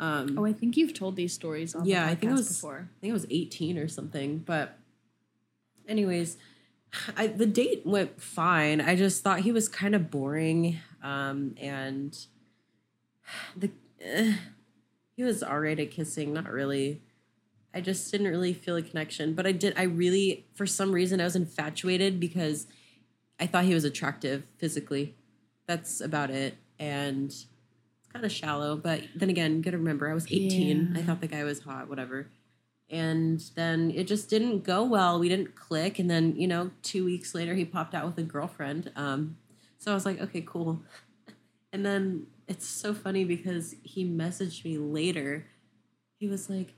Um, 0.00 0.38
Oh, 0.38 0.44
I 0.44 0.52
think 0.52 0.76
you've 0.76 0.94
told 0.94 1.16
these 1.16 1.32
stories 1.32 1.74
on 1.74 1.84
Yeah, 1.86 2.04
the 2.06 2.12
I 2.12 2.14
think 2.14 2.30
it 2.32 2.34
was- 2.36 2.48
before. 2.48 2.88
I 2.96 3.00
think 3.00 3.10
it 3.10 3.14
was 3.14 3.26
18 3.30 3.78
or 3.78 3.88
something. 3.88 4.38
But, 4.38 4.78
anyways, 5.88 6.36
I, 7.16 7.28
the 7.28 7.46
date 7.46 7.82
went 7.86 8.20
fine. 8.20 8.80
I 8.80 8.94
just 8.96 9.24
thought 9.24 9.40
he 9.40 9.50
was 9.52 9.68
kind 9.68 9.94
of 9.94 10.10
boring. 10.10 10.78
Um, 11.02 11.54
and 11.60 12.16
the 13.56 13.70
eh, 14.00 14.34
he 15.18 15.24
was 15.24 15.42
all 15.42 15.58
right 15.58 15.80
at 15.80 15.90
kissing, 15.90 16.32
not 16.32 16.48
really. 16.48 17.02
I 17.74 17.80
just 17.80 18.08
didn't 18.12 18.28
really 18.28 18.52
feel 18.52 18.76
a 18.76 18.82
connection. 18.82 19.34
But 19.34 19.48
I 19.48 19.52
did. 19.52 19.74
I 19.76 19.82
really, 19.82 20.46
for 20.54 20.64
some 20.64 20.92
reason, 20.92 21.20
I 21.20 21.24
was 21.24 21.34
infatuated 21.34 22.20
because 22.20 22.68
I 23.40 23.48
thought 23.48 23.64
he 23.64 23.74
was 23.74 23.82
attractive 23.82 24.44
physically. 24.58 25.16
That's 25.66 26.00
about 26.00 26.30
it. 26.30 26.56
And 26.78 27.30
it's 27.30 27.48
kind 28.12 28.24
of 28.24 28.30
shallow. 28.30 28.76
But 28.76 29.02
then 29.16 29.28
again, 29.28 29.56
you 29.56 29.62
got 29.62 29.72
to 29.72 29.78
remember, 29.78 30.08
I 30.08 30.14
was 30.14 30.26
18. 30.30 30.92
Yeah. 30.94 31.00
I 31.00 31.02
thought 31.02 31.20
the 31.20 31.26
guy 31.26 31.42
was 31.42 31.64
hot, 31.64 31.88
whatever. 31.88 32.28
And 32.88 33.42
then 33.56 33.90
it 33.90 34.06
just 34.06 34.30
didn't 34.30 34.62
go 34.62 34.84
well. 34.84 35.18
We 35.18 35.28
didn't 35.28 35.56
click. 35.56 35.98
And 35.98 36.08
then, 36.08 36.36
you 36.36 36.46
know, 36.46 36.70
two 36.84 37.04
weeks 37.04 37.34
later, 37.34 37.56
he 37.56 37.64
popped 37.64 37.92
out 37.92 38.06
with 38.06 38.18
a 38.18 38.22
girlfriend. 38.22 38.92
Um, 38.94 39.36
so 39.80 39.90
I 39.90 39.94
was 39.94 40.06
like, 40.06 40.20
okay, 40.20 40.42
cool. 40.46 40.80
And 41.70 41.84
then 41.84 42.28
it's 42.48 42.66
so 42.66 42.94
funny 42.94 43.24
because 43.24 43.74
he 43.82 44.04
messaged 44.04 44.64
me 44.64 44.78
later. 44.78 45.46
He 46.18 46.26
was 46.26 46.48
like, 46.50 46.74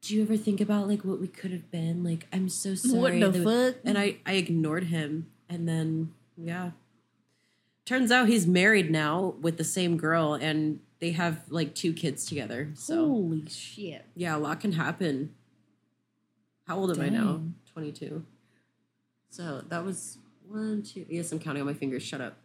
"Do 0.00 0.14
you 0.14 0.22
ever 0.22 0.36
think 0.36 0.60
about 0.60 0.88
like 0.88 1.04
what 1.04 1.20
we 1.20 1.28
could 1.28 1.50
have 1.50 1.70
been? 1.70 2.02
Like, 2.04 2.26
I'm 2.32 2.48
so 2.48 2.74
sorry." 2.74 3.20
What 3.20 3.32
the 3.32 3.42
fuck? 3.42 3.76
And 3.84 3.98
I 3.98 4.18
I 4.24 4.34
ignored 4.34 4.84
him, 4.84 5.30
and 5.48 5.68
then 5.68 6.12
yeah, 6.36 6.70
turns 7.84 8.10
out 8.10 8.28
he's 8.28 8.46
married 8.46 8.90
now 8.90 9.34
with 9.40 9.58
the 9.58 9.64
same 9.64 9.96
girl, 9.96 10.34
and 10.34 10.80
they 11.00 11.10
have 11.10 11.42
like 11.50 11.74
two 11.74 11.92
kids 11.92 12.24
together. 12.24 12.70
So 12.74 13.06
Holy 13.06 13.46
shit. 13.48 14.06
yeah, 14.14 14.36
a 14.36 14.38
lot 14.38 14.60
can 14.60 14.72
happen. 14.72 15.34
How 16.66 16.78
old 16.78 16.96
am 16.96 17.00
I 17.04 17.08
now? 17.10 17.42
Twenty 17.72 17.92
two. 17.92 18.24
So 19.28 19.64
that 19.68 19.84
was 19.84 20.18
one, 20.48 20.82
two. 20.82 21.04
Yes, 21.08 21.32
I'm 21.32 21.40
counting 21.40 21.60
on 21.60 21.66
my 21.66 21.74
fingers. 21.74 22.02
Shut 22.02 22.20
up. 22.20 22.36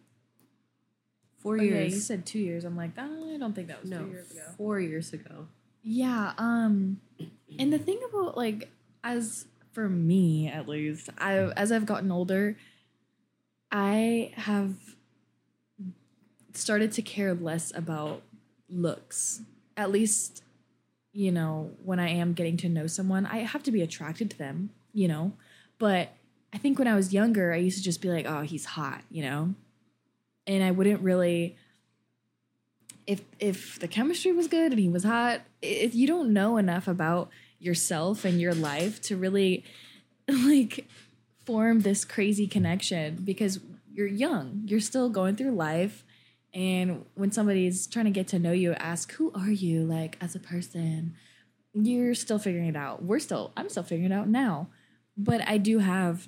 Four 1.39 1.55
Okay, 1.55 1.65
years. 1.65 1.93
you 1.93 1.99
said 1.99 2.25
two 2.25 2.39
years. 2.39 2.65
I'm 2.65 2.75
like, 2.75 2.91
"Ah, 2.97 3.03
I 3.33 3.37
don't 3.37 3.53
think 3.53 3.67
that 3.69 3.81
was 3.81 3.89
no, 3.89 4.03
two 4.03 4.09
years 4.11 4.31
ago. 4.31 4.41
four 4.57 4.79
years 4.79 5.13
ago. 5.13 5.47
Yeah. 5.81 6.33
Um, 6.37 6.99
and 7.57 7.71
the 7.73 7.79
thing 7.79 7.99
about 8.09 8.35
like, 8.37 8.69
as 9.03 9.45
for 9.71 9.87
me 9.87 10.47
at 10.49 10.67
least, 10.67 11.09
I 11.17 11.35
as 11.55 11.71
I've 11.71 11.85
gotten 11.85 12.11
older, 12.11 12.57
I 13.71 14.33
have 14.35 14.73
started 16.53 16.91
to 16.93 17.01
care 17.01 17.33
less 17.33 17.73
about 17.75 18.21
looks. 18.69 19.41
At 19.77 19.91
least, 19.91 20.43
you 21.13 21.31
know, 21.31 21.71
when 21.83 21.99
I 21.99 22.09
am 22.09 22.33
getting 22.33 22.57
to 22.57 22.69
know 22.69 22.87
someone, 22.87 23.25
I 23.25 23.37
have 23.39 23.63
to 23.63 23.71
be 23.71 23.81
attracted 23.81 24.29
to 24.31 24.37
them, 24.37 24.71
you 24.93 25.07
know. 25.07 25.33
But 25.77 26.09
I 26.51 26.57
think 26.57 26.77
when 26.79 26.87
I 26.87 26.95
was 26.95 27.13
younger, 27.13 27.53
I 27.53 27.57
used 27.57 27.77
to 27.77 27.83
just 27.83 28.01
be 28.01 28.09
like, 28.09 28.25
"Oh, 28.27 28.41
he's 28.41 28.65
hot," 28.65 29.03
you 29.09 29.21
know, 29.23 29.55
and 30.49 30.63
I 30.63 30.71
wouldn't 30.71 31.01
really 31.01 31.55
if 33.07 33.21
if 33.39 33.79
the 33.79 33.87
chemistry 33.87 34.31
was 34.31 34.47
good 34.47 34.71
and 34.71 34.79
he 34.79 34.89
was 34.89 35.03
hot, 35.03 35.41
if 35.61 35.95
you 35.95 36.07
don't 36.07 36.33
know 36.33 36.57
enough 36.57 36.87
about 36.87 37.29
yourself 37.59 38.25
and 38.25 38.41
your 38.41 38.53
life 38.53 38.99
to 39.03 39.15
really 39.15 39.63
like 40.27 40.87
form 41.45 41.81
this 41.81 42.03
crazy 42.03 42.47
connection 42.47 43.19
because 43.23 43.59
you're 43.93 44.07
young, 44.07 44.63
you're 44.65 44.79
still 44.79 45.09
going 45.09 45.35
through 45.35 45.51
life 45.51 46.03
and 46.51 47.05
when 47.13 47.31
somebody's 47.31 47.85
trying 47.85 48.05
to 48.05 48.11
get 48.11 48.27
to 48.29 48.39
know 48.39 48.51
you, 48.51 48.73
ask 48.73 49.11
who 49.13 49.31
are 49.35 49.51
you 49.51 49.83
like 49.83 50.17
as 50.19 50.33
a 50.33 50.39
person? 50.39 51.15
You're 51.73 52.15
still 52.15 52.39
figuring 52.39 52.67
it 52.67 52.75
out. 52.75 53.03
We're 53.03 53.19
still 53.19 53.51
I'm 53.55 53.69
still 53.69 53.83
figuring 53.83 54.11
it 54.11 54.15
out 54.15 54.27
now. 54.27 54.69
But 55.15 55.47
I 55.47 55.57
do 55.57 55.79
have 55.79 56.27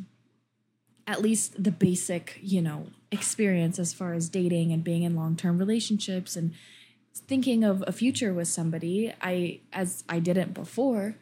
at 1.08 1.22
least 1.22 1.64
the 1.64 1.72
basic, 1.72 2.40
you 2.42 2.62
know, 2.62 2.88
experience 3.12 3.80
as 3.80 3.94
far 3.94 4.14
as 4.14 4.30
dating 4.30 4.72
and 4.72 4.84
being 4.84 5.04
in 5.04 5.16
long-term 5.16 5.58
relationships 5.58 6.36
and 6.36 6.54
thinking 7.14 7.64
of 7.64 7.84
a 7.86 7.92
future 7.92 8.34
with 8.34 8.48
somebody 8.48 9.14
I 9.22 9.60
as 9.74 10.04
I 10.08 10.20
didn't 10.20 10.54
before. 10.54 11.16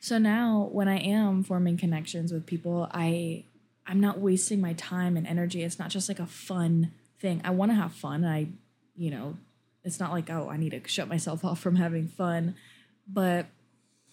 So 0.00 0.18
now 0.18 0.68
when 0.72 0.88
I 0.88 0.98
am 0.98 1.44
forming 1.44 1.76
connections 1.76 2.32
with 2.32 2.46
people, 2.46 2.88
I 2.92 3.44
I'm 3.86 4.00
not 4.00 4.18
wasting 4.18 4.60
my 4.60 4.72
time 4.72 5.16
and 5.16 5.26
energy. 5.26 5.62
It's 5.62 5.78
not 5.78 5.90
just 5.90 6.08
like 6.08 6.18
a 6.18 6.26
fun 6.26 6.92
thing. 7.20 7.40
I 7.44 7.50
want 7.50 7.70
to 7.70 7.76
have 7.76 7.92
fun. 7.92 8.24
I 8.24 8.48
you 8.96 9.10
know, 9.10 9.36
it's 9.84 10.00
not 10.00 10.10
like, 10.10 10.30
oh, 10.30 10.48
I 10.50 10.56
need 10.56 10.70
to 10.70 10.80
shut 10.88 11.08
myself 11.08 11.44
off 11.44 11.60
from 11.60 11.76
having 11.76 12.08
fun, 12.08 12.56
but 13.06 13.46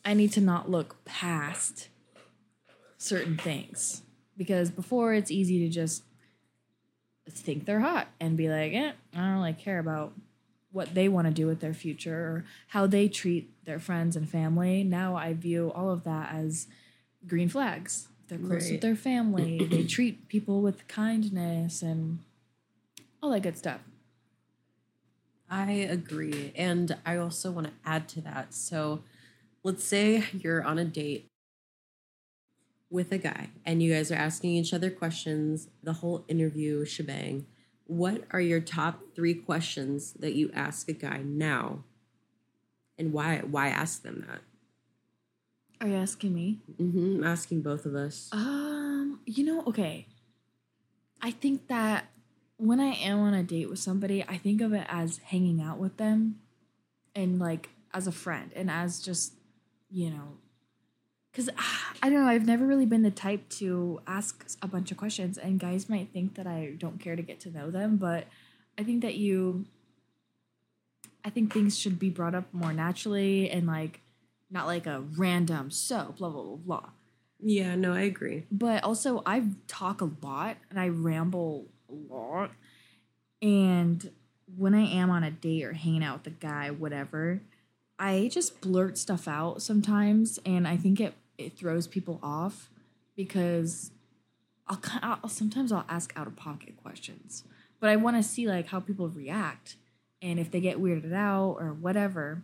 I 0.06 0.14
need 0.14 0.34
to 0.34 0.42
not 0.42 0.70
look 0.70 1.04
past 1.06 1.88
certain 2.98 3.38
things 3.38 4.04
because 4.38 4.72
before 4.72 5.14
it's 5.14 5.32
easy 5.32 5.60
to 5.66 5.70
just 5.74 6.04
think 7.30 7.66
they're 7.66 7.80
hot 7.80 8.08
and 8.20 8.36
be 8.38 8.50
like, 8.50 8.74
eh, 8.74 8.92
I 9.14 9.18
don't 9.18 9.36
really 9.36 9.54
care 9.54 9.80
about 9.80 10.14
what 10.72 10.94
they 10.94 11.08
want 11.08 11.28
to 11.28 11.34
do 11.34 11.46
with 11.48 11.60
their 11.60 11.74
future 11.74 12.16
or 12.18 12.46
how 12.70 12.88
they 12.88 13.08
treat 13.08 13.50
their 13.66 13.80
friends 13.80 14.16
and 14.16 14.28
family. 14.30 14.84
Now 14.84 15.16
I 15.16 15.34
view 15.34 15.72
all 15.74 15.92
of 15.92 16.04
that 16.04 16.34
as 16.34 16.68
green 17.28 17.48
flags. 17.50 18.08
They're 18.28 18.40
close 18.40 18.64
Right. 18.64 18.72
with 18.74 18.82
their 18.82 18.96
family. 18.96 19.66
they 19.72 19.84
treat 19.84 20.28
people 20.28 20.62
with 20.62 20.88
kindness 20.88 21.82
and 21.82 22.20
all 23.22 23.30
that 23.32 23.42
good 23.44 23.58
stuff. 23.58 23.82
I 25.50 25.72
agree. 25.72 26.52
And 26.56 26.98
I 27.06 27.18
also 27.18 27.52
want 27.52 27.68
to 27.68 27.74
add 27.86 28.10
to 28.10 28.22
that. 28.22 28.54
So 28.54 29.04
let's 29.62 29.84
say 29.84 30.24
you're 30.34 30.64
on 30.64 30.80
a 30.80 30.86
date 30.86 31.30
with 32.94 33.12
a 33.12 33.18
guy 33.18 33.50
and 33.66 33.82
you 33.82 33.92
guys 33.92 34.12
are 34.12 34.16
asking 34.16 34.52
each 34.52 34.72
other 34.72 34.92
questions, 34.92 35.68
the 35.82 35.94
whole 35.94 36.24
interview 36.28 36.86
shebang. 36.86 37.48
What 37.88 38.24
are 38.30 38.40
your 38.40 38.60
top 38.60 39.02
three 39.16 39.34
questions 39.34 40.14
that 40.14 40.36
you 40.36 40.52
ask 40.54 40.88
a 40.88 40.94
guy 40.94 41.24
now? 41.26 41.84
And 42.98 43.12
why 43.12 43.40
why 43.40 43.70
ask 43.70 44.04
them 44.04 44.24
that? 44.30 44.42
Are 45.82 45.90
you 45.90 45.96
asking 45.96 46.36
me? 46.36 46.60
Mm-hmm. 46.80 47.18
I'm 47.18 47.24
asking 47.24 47.64
both 47.64 47.88
of 47.88 47.96
us. 47.96 48.30
Um, 48.32 49.20
you 49.26 49.44
know, 49.44 49.64
okay. 49.68 50.08
I 51.20 51.32
think 51.32 51.68
that 51.70 52.06
when 52.58 52.80
I 52.80 52.94
am 52.94 53.20
on 53.20 53.34
a 53.34 53.42
date 53.42 53.72
with 53.72 53.80
somebody, 53.80 54.24
I 54.24 54.38
think 54.38 54.62
of 54.62 54.72
it 54.72 54.86
as 54.88 55.18
hanging 55.18 55.60
out 55.60 55.80
with 55.80 55.98
them 55.98 56.40
and 57.16 57.40
like 57.40 57.70
as 57.92 58.06
a 58.06 58.12
friend 58.12 58.52
and 58.56 58.70
as 58.70 59.02
just, 59.02 59.34
you 59.90 60.12
know, 60.12 60.38
because 61.34 61.50
ah, 61.58 61.94
I 62.02 62.10
don't 62.10 62.24
know, 62.24 62.30
I've 62.30 62.46
never 62.46 62.66
really 62.66 62.86
been 62.86 63.02
the 63.02 63.12
type 63.12 63.50
to 63.50 64.00
ask 64.08 64.48
a 64.62 64.68
bunch 64.68 64.92
of 64.92 64.98
questions, 64.98 65.38
and 65.38 65.60
guys 65.60 65.90
might 65.90 66.14
think 66.14 66.36
that 66.36 66.48
I 66.48 66.76
don't 66.78 67.00
care 67.02 67.16
to 67.16 67.22
get 67.22 67.42
to 67.42 67.50
know 67.50 67.70
them, 67.70 67.98
but 67.98 68.28
I 68.78 68.84
think 68.84 69.02
that 69.02 69.16
you, 69.16 69.66
I 71.26 71.30
think 71.30 71.52
things 71.52 71.78
should 71.78 72.00
be 72.00 72.10
brought 72.10 72.36
up 72.36 72.54
more 72.54 72.72
naturally 72.72 73.50
and 73.50 73.68
like 73.68 74.02
not 74.50 74.68
like 74.68 74.86
a 74.86 75.04
random 75.18 75.72
so 75.72 76.14
blah 76.18 76.30
blah 76.30 76.44
blah 76.44 76.56
blah 76.56 76.90
yeah, 77.46 77.76
no, 77.76 77.94
I 77.94 78.02
agree. 78.02 78.46
but 78.52 78.84
also 78.84 79.22
I 79.26 79.44
talk 79.68 80.02
a 80.02 80.10
lot 80.22 80.58
and 80.70 80.80
I 80.80 80.88
ramble 80.88 81.66
a 81.90 82.14
lot. 82.14 82.52
And 83.42 84.12
when 84.56 84.74
I 84.74 84.86
am 84.86 85.10
on 85.10 85.24
a 85.24 85.32
date 85.32 85.64
or 85.64 85.74
hanging 85.74 86.04
out 86.04 86.20
with 86.20 86.34
a 86.34 86.38
guy, 86.38 86.72
whatever, 86.72 87.42
I 88.00 88.30
just 88.32 88.62
blurt 88.62 88.98
stuff 88.98 89.28
out 89.28 89.62
sometimes, 89.62 90.40
and 90.46 90.68
I 90.68 90.78
think 90.78 91.02
it 91.02 91.14
it 91.38 91.58
throws 91.58 91.88
people 91.88 92.20
off 92.22 92.70
because 93.16 93.92
I'll, 94.68 94.80
I'll 95.02 95.30
sometimes 95.30 95.72
I'll 95.72 95.86
ask 95.90 96.14
out 96.16 96.28
of 96.28 96.36
pocket 96.36 96.76
questions, 96.82 97.44
but 97.80 97.90
I 97.90 97.96
want 97.96 98.18
to 98.18 98.24
see 98.24 98.48
like 98.48 98.68
how 98.68 98.80
people 98.80 99.10
react 99.10 99.76
and 100.22 100.40
if 100.40 100.52
they 100.52 100.62
get 100.62 100.82
weirded 100.82 101.14
out 101.14 101.58
or 101.60 101.74
whatever. 101.74 102.44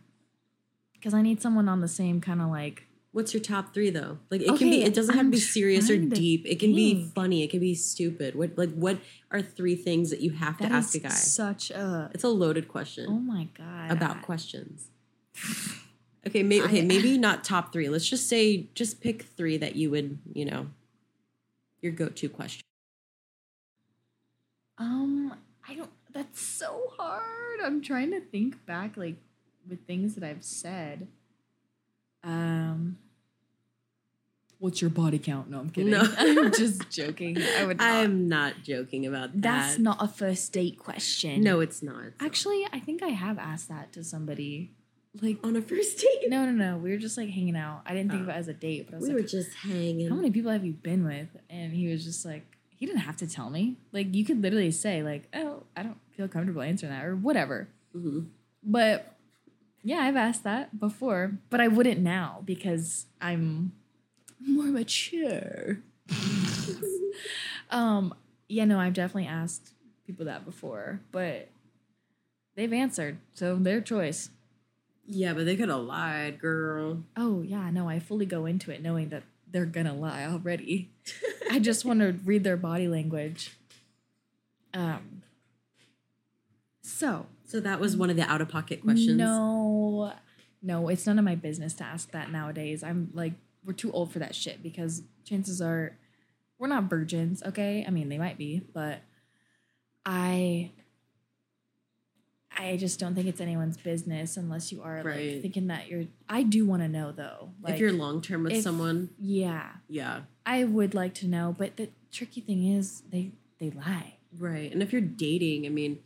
Because 0.94 1.14
I 1.14 1.22
need 1.22 1.42
someone 1.42 1.70
on 1.70 1.80
the 1.80 1.88
same 1.88 2.20
kind 2.20 2.42
of 2.42 2.50
like 2.50 2.90
What's 3.12 3.34
your 3.34 3.42
top 3.42 3.74
three 3.74 3.90
though? 3.90 4.20
Like 4.30 4.42
it 4.42 4.48
can 4.48 4.70
be. 4.70 4.84
It 4.84 4.94
doesn't 4.94 5.16
have 5.16 5.26
to 5.26 5.32
be 5.32 5.40
serious 5.40 5.90
or 5.90 5.98
deep. 5.98 6.46
It 6.46 6.60
can 6.60 6.76
be 6.76 7.10
funny. 7.16 7.42
It 7.42 7.50
can 7.50 7.60
be 7.60 7.74
stupid. 7.74 8.36
What 8.36 8.56
like 8.56 8.72
what 8.74 9.00
are 9.32 9.42
three 9.42 9.76
things 9.76 10.12
that 10.12 10.22
you 10.22 10.32
have 10.32 10.58
to 10.58 10.64
that 10.64 10.72
ask 10.72 10.94
a 10.94 11.00
guy? 11.00 11.10
such 11.10 11.72
a 11.72 12.12
It's 12.14 12.24
a 12.24 12.30
loaded 12.30 12.68
question 12.68 13.08
oh 13.10 13.20
my 13.20 13.48
god 13.58 13.92
about 13.92 14.22
questions. 14.22 14.90
Okay, 16.28 16.44
may, 16.44 16.62
okay, 16.62 16.80
I- 16.82 16.86
maybe 16.86 17.18
not 17.18 17.44
top 17.44 17.72
three. 17.72 17.90
Let's 17.90 18.08
just 18.08 18.28
say 18.28 18.68
just 18.76 19.02
pick 19.02 19.24
three 19.24 19.58
that 19.58 19.76
you 19.76 19.90
would, 19.92 20.20
you 20.34 20.46
know, 20.46 20.68
your 21.82 21.92
go-to 21.94 22.28
question. 22.30 22.64
Um, 24.78 25.34
I 25.68 25.76
don't. 25.76 25.90
That's 26.12 26.42
so 26.42 26.92
hard. 26.98 27.60
I'm 27.64 27.82
trying 27.82 28.12
to 28.12 28.20
think 28.22 28.66
back, 28.66 28.98
like 28.98 29.16
with 29.68 29.86
things 29.86 30.16
that 30.16 30.24
I've 30.24 30.44
said. 30.44 31.08
Um, 32.24 32.98
what's 34.58 34.82
your 34.82 34.90
body 34.90 35.20
count? 35.20 35.50
No, 35.50 35.60
I'm 35.60 35.70
kidding. 35.70 35.92
No. 35.92 36.04
I'm 36.18 36.52
just 36.52 36.90
joking. 36.90 37.38
I 37.58 37.66
would. 37.66 37.78
Not. 37.78 37.88
I'm 37.88 38.28
not 38.30 38.54
joking 38.64 39.06
about 39.06 39.34
that. 39.34 39.42
That's 39.42 39.80
not 39.80 39.98
a 40.02 40.08
first 40.08 40.52
date 40.54 40.80
question. 40.80 41.44
No, 41.44 41.60
it's 41.60 41.84
not. 41.84 42.06
It's 42.08 42.20
not. 42.22 42.26
actually, 42.26 42.66
I 42.74 42.80
think 42.80 43.04
I 43.04 43.10
have 43.10 43.38
asked 43.38 43.70
that 43.70 43.92
to 43.94 44.04
somebody. 44.04 44.72
Like, 45.22 45.40
on 45.44 45.56
a 45.56 45.62
first 45.62 45.98
date. 45.98 46.30
no, 46.30 46.46
no, 46.46 46.52
no. 46.52 46.78
We 46.78 46.92
were 46.92 46.98
just 46.98 47.18
like 47.18 47.30
hanging 47.30 47.56
out. 47.56 47.82
I 47.86 47.94
didn't 47.94 48.12
think 48.12 48.22
of 48.24 48.30
Oh. 48.30 48.32
it 48.32 48.36
as 48.36 48.48
a 48.48 48.54
date, 48.54 48.86
but 48.86 48.96
I 48.96 49.00
was 49.00 49.08
we 49.08 49.14
like, 49.16 49.24
were 49.24 49.28
just 49.28 49.54
hanging. 49.56 50.08
how 50.10 50.16
many 50.16 50.30
people 50.32 50.52
have 50.52 50.64
you 50.64 50.74
been 50.74 51.04
with? 51.04 51.30
And 51.50 51.74
he 51.74 51.88
was 51.88 52.04
just 52.04 52.26
like, 52.26 52.46
he 52.70 52.86
didn't 52.86 53.02
have 53.02 53.18
to 53.18 53.28
tell 53.28 53.50
me. 53.50 53.78
Like, 53.92 54.14
you 54.14 54.24
could 54.24 54.42
literally 54.42 54.72
say, 54.72 55.02
like, 55.04 55.28
oh, 55.34 55.64
I 55.76 55.84
don't 55.84 55.98
feel 56.16 56.28
comfortable 56.28 56.62
answering 56.62 56.92
that 56.92 57.04
or 57.06 57.16
whatever. 57.16 57.68
Mhm. 57.96 58.28
But 58.64 59.16
yeah, 59.84 59.98
I've 60.00 60.16
asked 60.16 60.44
that 60.44 60.80
before, 60.80 61.40
but 61.50 61.60
I 61.60 61.68
wouldn't 61.68 62.00
now 62.02 62.42
because 62.46 63.08
I'm 63.20 63.72
more 64.40 64.66
mature. 64.66 65.80
um, 67.72 68.14
yeah, 68.48 68.66
no, 68.66 68.80
I've 68.80 68.94
definitely 68.94 69.28
asked 69.28 69.74
people 70.06 70.26
that 70.26 70.46
before, 70.46 71.02
but 71.12 71.50
they've 72.56 72.72
answered, 72.74 73.18
so 73.34 73.56
their 73.56 73.82
choice. 73.82 74.30
Yeah, 75.12 75.34
but 75.34 75.46
they 75.46 75.56
could 75.56 75.70
have 75.70 75.80
lied, 75.82 76.40
girl. 76.40 77.04
Oh 77.18 77.42
yeah, 77.42 77.70
no, 77.72 77.90
I 77.90 77.98
fully 78.00 78.28
go 78.28 78.46
into 78.46 78.72
it 78.72 78.82
knowing 78.84 79.10
that 79.10 79.24
they're 79.52 79.66
gonna 79.66 79.96
lie 79.96 80.26
already. 80.26 80.92
I 81.50 81.58
just 81.60 81.84
want 81.84 82.00
to 82.02 82.12
read 82.24 82.44
their 82.44 82.58
body 82.58 82.88
language. 82.88 83.58
Um. 84.74 85.24
So 86.84 87.26
So 87.46 87.60
that 87.60 87.80
was 87.80 87.98
one 87.98 88.10
of 88.10 88.16
the 88.18 88.24
out-of-pocket 88.24 88.82
questions. 88.84 89.18
no, 89.18 90.14
no, 90.62 90.90
it's 90.90 91.08
none 91.08 91.18
of 91.18 91.26
my 91.26 91.36
business 91.36 91.74
to 91.76 91.84
ask 91.84 92.12
that 92.12 92.32
nowadays. 92.32 92.84
I'm 92.84 93.10
like, 93.14 93.34
we're 93.66 93.74
too 93.74 93.92
old 93.92 94.12
for 94.12 94.20
that 94.20 94.36
shit 94.36 94.62
because 94.62 95.02
chances 95.26 95.62
are 95.62 95.98
we're 96.60 96.68
not 96.68 96.84
virgins, 96.84 97.42
okay? 97.44 97.84
I 97.88 97.90
mean, 97.90 98.10
they 98.10 98.18
might 98.18 98.38
be, 98.38 98.60
but 98.74 99.00
I 100.06 100.72
I 102.60 102.76
just 102.78 103.00
don't 103.00 103.16
think 103.16 103.28
it's 103.28 103.40
anyone's 103.42 103.78
business 103.78 104.36
unless 104.38 104.72
you 104.72 104.82
are 104.84 105.02
Right. 105.04 105.34
like 105.34 105.42
thinking 105.42 105.68
that 105.68 105.88
you're 105.88 106.06
I 106.28 106.44
do 106.44 106.66
want 106.66 106.82
to 106.84 106.88
know 106.90 107.12
though. 107.12 107.50
Like 107.62 107.76
if 107.76 107.80
you're 107.80 107.94
long-term 107.94 108.44
with 108.44 108.54
if- 108.54 108.64
someone, 108.64 109.10
yeah, 109.20 109.70
yeah, 109.88 110.22
I 110.46 110.66
would 110.66 110.94
like 110.94 111.14
to 111.16 111.28
know, 111.28 111.56
but 111.58 111.78
the 111.78 111.90
tricky 112.12 112.42
thing 112.42 112.68
is 112.68 113.04
they 113.10 113.32
they 113.60 113.70
lie. 113.70 114.16
right. 114.38 114.72
And 114.72 114.82
if 114.84 114.92
you're 114.92 115.02
dating, 115.02 115.66
I 115.66 115.70
mean, 115.70 116.00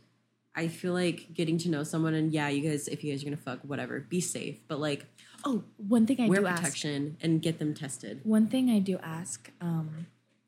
I 0.54 0.68
feel 0.68 0.92
like 0.92 1.34
getting 1.34 1.58
to 1.58 1.68
know 1.68 1.82
someone, 1.82 2.14
and 2.14 2.32
yeah, 2.32 2.48
you 2.48 2.68
guys, 2.68 2.86
if 2.88 3.02
you 3.02 3.12
guys 3.12 3.22
are 3.22 3.26
gonna 3.26 3.36
fuck, 3.36 3.60
whatever, 3.62 3.98
be 4.00 4.20
safe, 4.20 4.60
but 4.68 4.78
like 4.80 5.06
Oh, 5.46 5.62
one 5.76 6.06
thing 6.06 6.20
I 6.22 6.28
wear 6.28 6.40
do 6.40 6.46
ask 6.46 6.62
protection 6.62 7.16
and 7.20 7.42
get 7.42 7.58
them 7.58 7.74
tested. 7.74 8.20
One 8.24 8.46
thing 8.46 8.70
I 8.70 8.78
do 8.78 8.96
ask 9.02 9.50
um, 9.60 10.06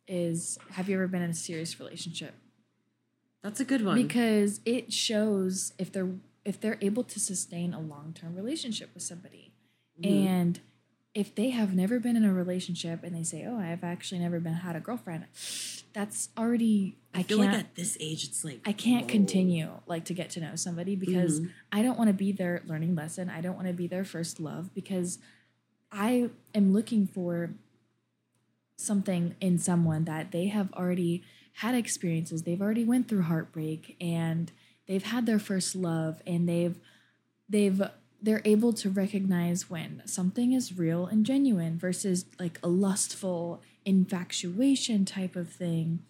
is 0.08 0.58
Have 0.70 0.88
you 0.88 0.94
ever 0.96 1.06
been 1.08 1.22
in 1.22 1.30
a 1.30 1.34
serious 1.34 1.78
relationship? 1.80 2.34
That's 3.46 3.60
a 3.60 3.64
good 3.64 3.84
one. 3.84 3.94
Because 3.94 4.60
it 4.64 4.92
shows 4.92 5.72
if 5.78 5.92
they're 5.92 6.10
if 6.44 6.60
they're 6.60 6.78
able 6.80 7.04
to 7.04 7.20
sustain 7.20 7.72
a 7.72 7.78
long 7.80 8.12
term 8.12 8.34
relationship 8.34 8.90
with 8.92 9.04
somebody. 9.04 9.52
Mhm. 10.02 10.26
And 10.26 10.60
if 11.14 11.32
they 11.32 11.50
have 11.50 11.72
never 11.72 12.00
been 12.00 12.16
in 12.16 12.24
a 12.24 12.34
relationship 12.34 13.04
and 13.04 13.14
they 13.14 13.22
say, 13.22 13.44
Oh, 13.46 13.56
I've 13.56 13.84
actually 13.84 14.18
never 14.18 14.40
been 14.40 14.54
had 14.54 14.74
a 14.74 14.80
girlfriend, 14.80 15.26
that's 15.92 16.30
already 16.36 16.96
I, 17.14 17.20
I, 17.20 17.22
feel 17.22 17.38
can't 17.38 17.52
like 17.52 17.60
at 17.60 17.74
this 17.76 17.96
age, 18.00 18.24
it's 18.24 18.44
like 18.44 18.62
I 18.66 18.72
can't 18.72 19.04
whoa. 19.04 19.10
continue 19.10 19.70
like 19.86 20.06
to 20.06 20.14
get 20.14 20.30
to 20.30 20.40
know 20.40 20.56
somebody 20.56 20.96
because 20.96 21.38
Mhm. 21.38 21.50
I 21.70 21.82
don't 21.82 21.96
want 21.96 22.08
to 22.08 22.14
be 22.14 22.32
their 22.32 22.64
learning 22.66 22.96
lesson. 22.96 23.30
I 23.30 23.40
don't 23.42 23.54
want 23.54 23.68
to 23.68 23.74
be 23.74 23.86
their 23.86 24.04
first 24.04 24.40
love 24.40 24.74
because 24.74 25.20
I 25.92 26.30
am 26.52 26.72
looking 26.72 27.06
for 27.06 27.54
something 28.76 29.36
in 29.40 29.56
someone 29.58 30.04
that 30.04 30.32
they 30.32 30.46
have 30.48 30.72
already 30.72 31.22
had 31.56 31.74
experiences. 31.74 32.42
They've 32.42 32.60
already 32.60 32.84
went 32.84 33.08
through 33.08 33.22
heartbreak 33.22 33.96
and 34.00 34.52
they've 34.86 35.02
had 35.02 35.24
their 35.24 35.38
first 35.38 35.74
love 35.74 36.22
and 36.26 36.48
they've 36.48 36.78
they've 37.48 37.82
they're 38.20 38.42
able 38.44 38.72
to 38.72 38.90
recognize 38.90 39.70
when 39.70 40.02
something 40.04 40.52
is 40.52 40.76
real 40.76 41.06
and 41.06 41.24
genuine 41.24 41.78
versus 41.78 42.26
like 42.38 42.58
a 42.62 42.68
lustful 42.68 43.62
infatuation 43.84 45.04
type 45.04 45.36
of 45.36 45.48
thing 45.48 46.00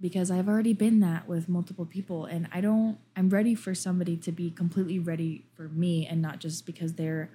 because 0.00 0.30
I've 0.30 0.48
already 0.48 0.72
been 0.72 1.00
that 1.00 1.28
with 1.28 1.48
multiple 1.48 1.84
people 1.84 2.24
and 2.24 2.48
I 2.52 2.60
don't 2.60 2.98
I'm 3.16 3.28
ready 3.28 3.54
for 3.54 3.76
somebody 3.76 4.16
to 4.16 4.32
be 4.32 4.50
completely 4.50 4.98
ready 4.98 5.44
for 5.54 5.68
me 5.68 6.06
and 6.06 6.20
not 6.20 6.40
just 6.40 6.66
because 6.66 6.94
they're 6.94 7.30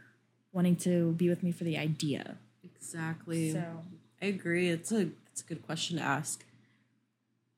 wanting 0.51 0.75
to 0.77 1.13
be 1.13 1.29
with 1.29 1.41
me 1.43 1.51
for 1.51 1.63
the 1.63 1.77
idea. 1.77 2.38
exactly. 2.62 3.51
So 3.51 3.63
I 4.22 4.25
agree. 4.25 4.70
It's 4.70 4.91
a 4.91 5.10
it's 5.32 5.41
a 5.41 5.46
good 5.46 5.65
question 5.65 5.98
to 5.98 6.03
ask. 6.03 6.43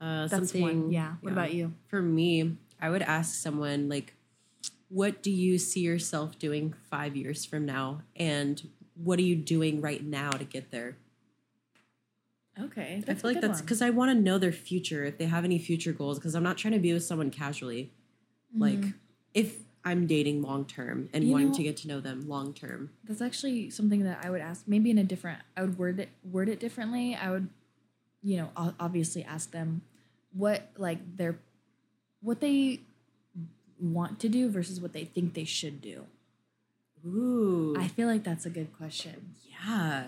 Uh, 0.02 0.28
that's 0.28 0.32
something, 0.52 0.62
one. 0.62 0.92
Yeah. 0.92 1.14
What 1.22 1.32
about 1.34 1.54
you? 1.54 1.74
For 1.88 2.02
me, 2.02 2.58
I 2.82 2.90
would 2.90 3.02
ask 3.02 3.36
someone 3.36 3.90
like, 3.90 4.14
what 4.90 5.24
do 5.24 5.32
you 5.32 5.58
see 5.58 5.80
yourself 5.82 6.38
doing 6.38 6.74
five 6.90 7.16
years 7.16 7.46
from 7.46 7.66
now? 7.66 8.02
And 8.16 8.70
what 8.96 9.20
are 9.20 9.24
you 9.24 9.36
doing 9.36 9.82
right 9.82 10.04
now 10.04 10.32
to 10.32 10.44
get 10.44 10.72
there? 10.72 10.98
Okay. 12.62 13.04
I 13.08 13.14
feel 13.16 13.32
like 13.32 13.42
that's 13.42 13.62
because 13.62 13.82
I 13.82 13.90
want 13.90 14.12
to 14.12 14.16
know 14.16 14.38
their 14.38 14.52
future, 14.54 15.04
if 15.04 15.18
they 15.18 15.26
have 15.26 15.44
any 15.44 15.60
future 15.60 15.92
goals, 15.92 16.20
because 16.20 16.36
I'm 16.36 16.44
not 16.44 16.58
trying 16.58 16.74
to 16.74 16.80
be 16.80 16.94
with 16.94 17.04
someone 17.04 17.30
casually. 17.32 17.92
Like, 18.58 18.80
if 19.34 19.58
I'm 19.84 20.08
dating 20.08 20.42
long 20.42 20.66
term 20.66 21.10
and 21.14 21.24
Mm-hmm. 21.24 21.28
You 21.28 21.32
wanting 21.34 21.48
know- 21.50 21.56
to 21.58 21.64
get 21.64 21.78
to 21.78 21.88
know 21.90 22.00
them 22.00 22.30
long 22.30 22.54
term. 22.54 22.92
That's 23.04 23.22
actually 23.22 23.70
something 23.70 24.04
that 24.04 24.20
I 24.24 24.30
would 24.30 24.40
ask, 24.42 24.64
maybe 24.68 24.90
in 24.90 24.98
a 24.98 25.04
different. 25.04 25.40
I 25.58 25.62
would 25.62 25.78
word 25.78 26.00
it 26.00 26.10
word 26.24 26.48
it 26.48 26.60
differently. 26.62 27.16
I 27.16 27.30
would, 27.32 27.50
you 28.26 28.38
know, 28.38 28.74
obviously 28.80 29.24
ask 29.24 29.52
them 29.52 29.82
what 30.34 30.70
like 30.78 31.18
their, 31.18 31.38
what 32.22 32.42
they 32.42 32.80
want 33.80 34.20
to 34.22 34.28
do 34.30 34.50
versus 34.50 34.82
what 34.82 34.94
they 34.94 35.06
think 35.06 35.36
they 35.36 35.44
should 35.44 35.80
do. 35.80 36.06
Ooh. 37.06 37.76
I 37.78 37.88
feel 37.88 38.08
like 38.08 38.24
that's 38.24 38.48
a 38.48 38.50
good 38.50 38.76
question. 38.76 39.36
yeah. 39.48 40.06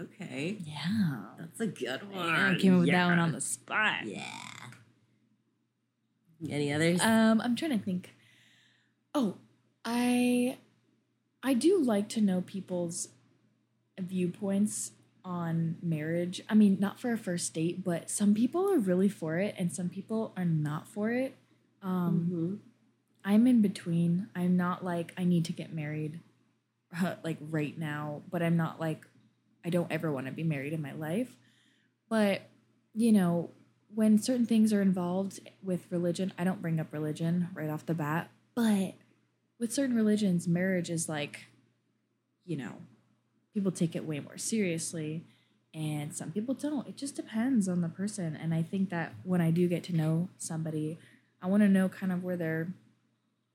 Okay. 0.00 0.56
Yeah, 0.64 1.24
That's 1.38 1.60
a 1.60 1.66
good 1.66 2.10
one. 2.10 2.30
I 2.30 2.56
came 2.56 2.74
up 2.74 2.80
with 2.80 2.90
that 2.90 3.06
one 3.06 3.18
on 3.18 3.32
the 3.32 3.40
spot. 3.40 4.06
Yeah. 4.06 4.24
Any 6.48 6.72
others? 6.72 7.02
Um, 7.02 7.40
I'm 7.42 7.54
trying 7.54 7.78
to 7.78 7.84
think. 7.84 8.14
Oh, 9.14 9.36
I 9.84 10.56
I 11.42 11.52
do 11.52 11.82
like 11.82 12.08
to 12.10 12.22
know 12.22 12.40
people's 12.40 13.08
viewpoints 13.98 14.92
on 15.24 15.76
marriage. 15.82 16.40
I 16.48 16.54
mean, 16.54 16.78
not 16.80 17.00
for 17.00 17.12
a 17.12 17.18
first 17.18 17.52
date, 17.54 17.84
but 17.84 18.10
some 18.10 18.34
people 18.34 18.70
are 18.70 18.78
really 18.78 19.08
for 19.08 19.38
it 19.38 19.54
and 19.58 19.72
some 19.72 19.88
people 19.88 20.32
are 20.36 20.44
not 20.44 20.86
for 20.88 21.10
it. 21.10 21.36
Um, 21.82 22.28
Mhm. 22.30 22.58
I'm 23.24 23.46
in 23.46 23.60
between. 23.62 24.28
I'm 24.34 24.56
not 24.56 24.84
like 24.84 25.12
I 25.16 25.24
need 25.24 25.44
to 25.46 25.52
get 25.52 25.72
married 25.72 26.20
uh, 27.02 27.16
like 27.22 27.38
right 27.50 27.76
now, 27.78 28.22
but 28.30 28.42
I'm 28.42 28.56
not 28.56 28.80
like 28.80 29.06
I 29.64 29.70
don't 29.70 29.92
ever 29.92 30.10
want 30.10 30.26
to 30.26 30.32
be 30.32 30.42
married 30.42 30.72
in 30.72 30.82
my 30.82 30.92
life. 30.92 31.36
But, 32.08 32.42
you 32.94 33.12
know, 33.12 33.50
when 33.94 34.18
certain 34.18 34.46
things 34.46 34.72
are 34.72 34.82
involved 34.82 35.40
with 35.62 35.86
religion, 35.90 36.32
I 36.38 36.44
don't 36.44 36.62
bring 36.62 36.80
up 36.80 36.92
religion 36.92 37.48
right 37.54 37.68
off 37.70 37.86
the 37.86 37.94
bat, 37.94 38.30
but 38.54 38.94
with 39.58 39.72
certain 39.72 39.94
religions, 39.94 40.48
marriage 40.48 40.90
is 40.90 41.08
like, 41.08 41.46
you 42.44 42.56
know, 42.56 42.72
people 43.54 43.72
take 43.72 43.96
it 43.96 44.04
way 44.04 44.20
more 44.20 44.38
seriously 44.38 45.24
and 45.72 46.14
some 46.14 46.32
people 46.32 46.54
don't. 46.54 46.88
It 46.88 46.96
just 46.96 47.14
depends 47.14 47.68
on 47.68 47.80
the 47.80 47.88
person. 47.88 48.36
And 48.36 48.52
I 48.52 48.62
think 48.62 48.90
that 48.90 49.14
when 49.22 49.40
I 49.40 49.50
do 49.50 49.68
get 49.68 49.84
to 49.84 49.96
know 49.96 50.28
somebody, 50.36 50.98
I 51.40 51.46
want 51.46 51.62
to 51.62 51.68
know 51.68 51.88
kind 51.88 52.12
of 52.12 52.24
where 52.24 52.36
their 52.36 52.68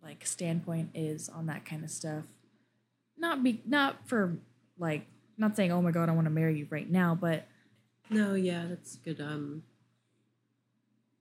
like 0.01 0.25
standpoint 0.25 0.91
is 0.93 1.27
on 1.27 1.47
that 1.47 1.65
kind 1.65 1.83
of 1.83 1.89
stuff. 1.89 2.23
Not 3.17 3.43
be 3.43 3.61
not 3.65 4.07
for 4.07 4.37
like 4.77 5.07
not 5.37 5.55
saying, 5.55 5.71
"Oh 5.71 5.81
my 5.81 5.91
god, 5.91 6.09
I 6.09 6.13
want 6.13 6.25
to 6.25 6.31
marry 6.31 6.57
you 6.57 6.67
right 6.69 6.89
now," 6.89 7.15
but 7.19 7.47
No, 8.09 8.33
yeah, 8.35 8.65
that's 8.69 8.95
good. 8.97 9.19
Um, 9.19 9.63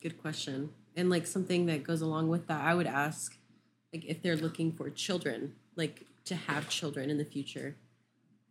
good 0.02 0.20
question. 0.20 0.70
And 0.96 1.10
like 1.10 1.26
something 1.26 1.66
that 1.66 1.82
goes 1.82 2.02
along 2.02 2.28
with 2.28 2.46
that, 2.46 2.60
I 2.60 2.74
would 2.74 2.86
ask, 2.86 3.36
like, 3.92 4.04
if 4.04 4.22
they're 4.22 4.36
looking 4.36 4.70
for 4.70 4.90
children, 4.90 5.54
like 5.76 6.04
to 6.26 6.34
have 6.36 6.68
children 6.68 7.10
in 7.10 7.18
the 7.18 7.24
future, 7.24 7.76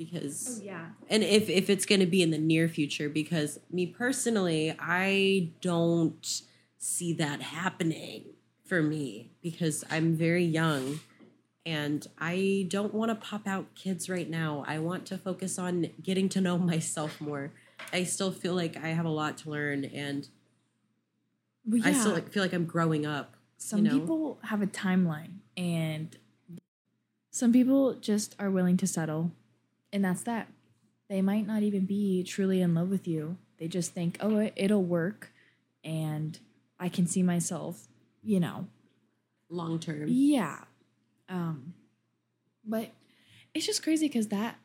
because 0.04 0.60
oh, 0.62 0.66
yeah. 0.66 0.86
and 1.10 1.24
if 1.24 1.50
if 1.50 1.70
it's 1.70 1.86
going 1.86 2.00
to 2.00 2.06
be 2.06 2.22
in 2.22 2.32
the 2.32 2.38
near 2.38 2.68
future, 2.68 3.10
because 3.10 3.60
me 3.72 3.86
personally, 3.86 4.76
I 4.80 5.52
don't 5.62 6.42
see 6.78 7.14
that 7.14 7.42
happening 7.42 8.26
for 8.66 8.82
me 8.82 9.32
because 9.42 9.84
I'm 9.90 10.16
very 10.16 10.44
young. 10.44 11.00
And 11.66 12.06
I 12.20 12.66
don't 12.68 12.94
want 12.94 13.10
to 13.10 13.16
pop 13.16 13.48
out 13.48 13.74
kids 13.74 14.10
right 14.10 14.30
now. 14.30 14.66
I 14.68 14.80
want 14.80 15.06
to 15.08 15.18
focus 15.18 15.58
on 15.58 15.92
getting 16.02 16.28
to 16.30 16.42
know 16.42 16.58
myself 16.74 17.22
more. 17.22 17.52
I 17.94 18.04
still 18.04 18.32
feel 18.32 18.54
like 18.54 18.76
I 18.76 18.89
have 18.89 19.06
a 19.06 19.10
lot 19.10 19.38
to 19.39 19.50
learn, 19.50 19.86
and 19.86 20.28
Well, 21.66 21.80
yeah. 21.80 21.88
I 21.88 21.94
still 21.94 22.13
like, 22.13 22.32
feel 22.32 22.44
like 22.44 22.54
I'm 22.54 22.66
growing 22.66 23.06
up. 23.06 23.36
some 23.58 23.86
you 23.86 23.92
know? 23.92 24.00
people 24.00 24.39
have 24.44 24.62
a 24.62 24.68
timeline 24.68 25.39
and 25.56 26.18
some 27.34 27.52
people 27.52 27.96
just 27.96 28.36
are 28.39 28.52
willing 28.52 28.78
to 28.78 28.88
settle 28.88 29.32
and 29.93 30.03
that's 30.03 30.23
that. 30.23 30.49
They 31.08 31.21
might 31.21 31.45
not 31.45 31.62
even 31.62 31.86
be 31.86 32.23
truly 32.23 32.62
in 32.62 32.73
love 32.73 32.89
with 32.89 33.08
you. 33.08 33.38
They 33.60 33.67
just 33.67 33.93
think 33.93 34.17
oh 34.19 34.39
it, 34.39 34.53
it'll 34.58 34.84
work 34.84 35.32
and 35.86 36.39
i 36.79 36.89
can 36.89 37.06
see 37.08 37.23
myself 37.23 37.88
you 38.23 38.39
know. 38.39 38.67
Long 39.49 39.79
term. 39.79 40.06
yeah. 40.08 40.60
Um 41.29 41.75
but 42.65 42.89
it's 43.53 43.65
just 43.65 43.84
crazy 43.84 44.08
because 44.08 44.29
that 44.29 44.56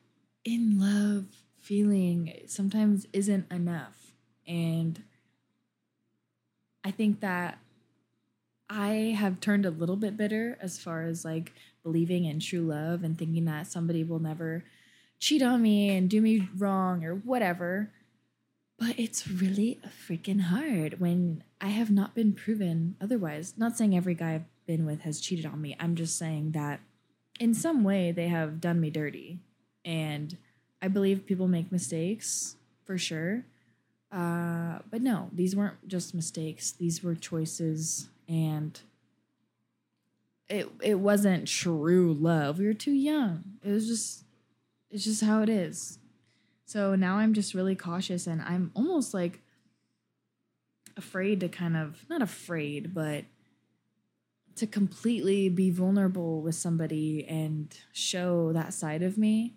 in 0.45 0.79
love 0.81 1.27
feeling 1.61 2.33
sometimes 2.47 3.07
isn't 3.13 3.53
enough. 3.53 4.13
And 4.47 5.03
i 6.85 6.91
think 6.91 7.21
that 7.21 7.59
i 8.71 9.15
have 9.19 9.41
turned 9.41 9.67
a 9.67 9.71
little 9.71 9.97
bit 9.97 10.17
bitter 10.17 10.57
as 10.61 10.79
far 10.79 11.03
as 11.03 11.25
like 11.25 11.53
believing 11.83 12.25
in 12.25 12.39
true 12.41 12.63
love 12.63 13.03
and 13.03 13.19
thinking 13.19 13.45
that 13.45 13.67
somebody 13.67 14.05
will 14.05 14.21
never 14.21 14.65
cheat 15.19 15.43
on 15.43 15.63
me 15.63 15.91
and 15.91 16.09
do 16.09 16.21
me 16.21 16.49
wrong 16.57 17.05
or 17.05 17.15
whatever 17.15 17.91
but 18.79 18.97
it's 18.97 19.27
really 19.27 19.81
freaking 20.09 20.41
hard 20.43 21.01
when 21.01 21.43
I 21.61 21.69
have 21.69 21.91
not 21.91 22.15
been 22.15 22.33
proven 22.33 22.97
otherwise. 23.01 23.55
Not 23.57 23.77
saying 23.77 23.97
every 23.97 24.15
guy 24.15 24.35
I've 24.35 24.67
been 24.67 24.87
with 24.87 25.01
has 25.01 25.21
cheated 25.21 25.47
on 25.47 25.61
me. 25.61 25.77
I'm 25.81 25.97
just 25.97 26.17
saying 26.17 26.53
that 26.53 26.81
in 27.41 27.55
some 27.55 27.83
way 27.83 28.13
they 28.13 28.29
have 28.29 28.61
done 28.61 28.81
me 28.81 28.91
dirty. 28.91 29.41
And 29.85 30.37
I 30.81 30.87
believe 30.87 31.27
people 31.27 31.49
make 31.49 31.73
mistakes 31.73 32.55
for 32.85 32.97
sure. 32.97 33.45
Uh, 34.13 34.79
but 34.91 35.03
no, 35.03 35.29
these 35.33 35.57
weren't 35.57 35.89
just 35.89 36.15
mistakes. 36.15 36.71
These 36.71 37.03
were 37.03 37.17
choices 37.17 38.09
and 38.29 38.79
it 40.49 40.71
it 40.81 41.01
wasn't 41.01 41.49
true 41.49 42.15
love. 42.15 42.59
We 42.59 42.67
were 42.67 42.75
too 42.75 42.93
young. 42.93 43.43
It 43.63 43.71
was 43.71 43.89
just 43.89 44.25
it's 44.91 45.05
just 45.05 45.23
how 45.23 45.43
it 45.43 45.49
is. 45.49 45.99
So 46.65 46.95
now 46.95 47.17
I'm 47.17 47.35
just 47.35 47.55
really 47.55 47.75
cautious 47.75 48.27
and 48.27 48.43
I'm 48.43 48.71
almost 48.75 49.15
like 49.15 49.41
afraid 50.97 51.41
to 51.41 51.49
kind 51.49 51.77
of 51.77 52.05
not 52.11 52.21
afraid, 52.21 52.93
but 52.93 53.25
to 54.57 54.67
completely 54.67 55.49
be 55.49 55.71
vulnerable 55.71 56.43
with 56.43 56.55
somebody 56.55 57.25
and 57.27 57.75
show 57.93 58.53
that 58.53 58.75
side 58.75 59.03
of 59.03 59.17
me. 59.17 59.55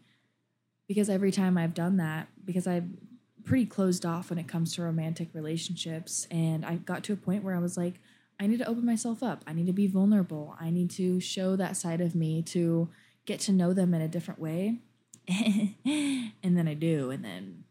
Because 0.88 1.10
every 1.10 1.32
time 1.32 1.58
I've 1.58 1.74
done 1.74 1.98
that, 1.98 2.28
because 2.46 2.68
I'm 2.68 2.98
pretty 3.44 3.66
closed 3.66 4.06
off 4.06 4.30
when 4.30 4.38
it 4.38 4.48
comes 4.48 4.76
to 4.76 4.84
romantic 4.84 5.30
relationships, 5.34 6.28
and 6.30 6.66
I 6.66 6.76
got 6.76 7.04
to 7.06 7.14
a 7.14 7.18
point 7.18 7.44
where 7.44 7.56
I 7.56 7.60
was 7.60 7.78
like, 7.78 8.00
I 8.40 8.48
need 8.48 8.60
to 8.60 8.68
open 8.68 8.86
myself 8.86 9.24
up. 9.24 9.44
I 9.48 9.54
need 9.54 9.68
to 9.68 9.74
be 9.74 9.88
vulnerable. 9.88 10.56
I 10.60 10.70
need 10.70 10.92
to 10.92 11.20
show 11.20 11.56
that 11.56 11.78
side 11.78 12.02
of 12.02 12.14
me 12.16 12.42
to 12.44 12.90
get 13.26 13.40
to 13.42 13.52
know 13.52 13.74
them 13.74 13.94
in 13.94 14.02
a 14.02 14.08
different 14.08 14.40
way. 14.40 14.80
and 15.86 16.58
then 16.58 16.68
I 16.68 16.74
do, 16.74 17.12
and 17.12 17.24
then 17.24 17.64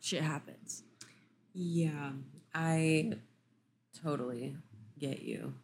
shit 0.00 0.22
happens. 0.22 0.82
Yeah, 1.54 2.12
I 2.54 3.12
totally 4.02 4.56
get 4.98 5.22
you. 5.22 5.54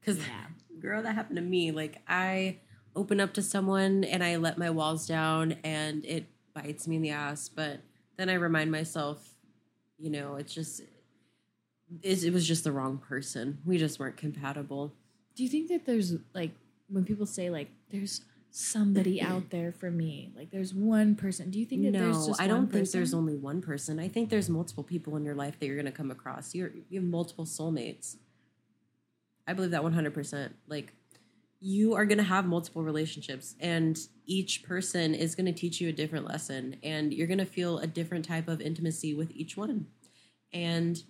Because, 0.00 0.18
yeah. 0.18 0.80
girl, 0.80 1.02
that 1.02 1.14
happened 1.14 1.36
to 1.36 1.42
me. 1.42 1.70
Like, 1.70 2.02
I 2.08 2.58
open 2.94 3.20
up 3.20 3.34
to 3.34 3.42
someone 3.42 4.04
and 4.04 4.24
I 4.24 4.36
let 4.36 4.58
my 4.58 4.70
walls 4.70 5.06
down 5.06 5.56
and 5.64 6.04
it 6.04 6.26
bites 6.54 6.88
me 6.88 6.96
in 6.96 7.02
the 7.02 7.10
ass. 7.10 7.48
But 7.48 7.80
then 8.16 8.28
I 8.28 8.34
remind 8.34 8.70
myself, 8.70 9.34
you 9.98 10.10
know, 10.10 10.36
it's 10.36 10.54
just, 10.54 10.80
it, 12.02 12.24
it 12.24 12.32
was 12.32 12.46
just 12.46 12.64
the 12.64 12.72
wrong 12.72 12.98
person. 12.98 13.58
We 13.64 13.78
just 13.78 13.98
weren't 13.98 14.16
compatible. 14.16 14.92
Do 15.34 15.42
you 15.42 15.48
think 15.48 15.68
that 15.68 15.84
there's 15.84 16.14
like 16.34 16.52
when 16.88 17.04
people 17.04 17.26
say 17.26 17.50
like 17.50 17.68
there's 17.90 18.22
somebody 18.56 19.20
out 19.22 19.50
there 19.50 19.70
for 19.70 19.90
me, 19.90 20.32
like 20.34 20.50
there's 20.50 20.72
one 20.72 21.14
person? 21.14 21.50
Do 21.50 21.58
you 21.58 21.66
think 21.66 21.84
that 21.84 21.92
there's 21.92 22.16
No, 22.16 22.26
just 22.28 22.40
I 22.40 22.46
don't 22.46 22.72
think 22.72 22.90
there's 22.90 23.12
only 23.12 23.34
one 23.34 23.60
person. 23.60 23.98
I 24.00 24.08
think 24.08 24.30
there's 24.30 24.48
multiple 24.48 24.82
people 24.82 25.16
in 25.16 25.24
your 25.24 25.34
life 25.34 25.58
that 25.58 25.66
you're 25.66 25.76
going 25.76 25.86
to 25.86 25.92
come 25.92 26.10
across. 26.10 26.54
You're, 26.54 26.72
you 26.88 27.00
have 27.00 27.08
multiple 27.08 27.44
soulmates. 27.44 28.16
I 29.46 29.52
believe 29.52 29.70
that 29.72 29.82
100%. 29.82 30.50
Like, 30.66 30.94
you 31.60 31.94
are 31.94 32.04
going 32.04 32.18
to 32.18 32.24
have 32.24 32.46
multiple 32.46 32.82
relationships, 32.82 33.54
and 33.60 33.98
each 34.24 34.62
person 34.62 35.14
is 35.14 35.34
going 35.34 35.46
to 35.46 35.52
teach 35.52 35.80
you 35.80 35.88
a 35.88 35.92
different 35.92 36.26
lesson, 36.26 36.76
and 36.82 37.12
you're 37.12 37.26
going 37.26 37.38
to 37.38 37.46
feel 37.46 37.78
a 37.78 37.86
different 37.86 38.24
type 38.24 38.48
of 38.48 38.60
intimacy 38.60 39.14
with 39.14 39.30
each 39.32 39.56
one. 39.56 39.86
And, 40.52 41.02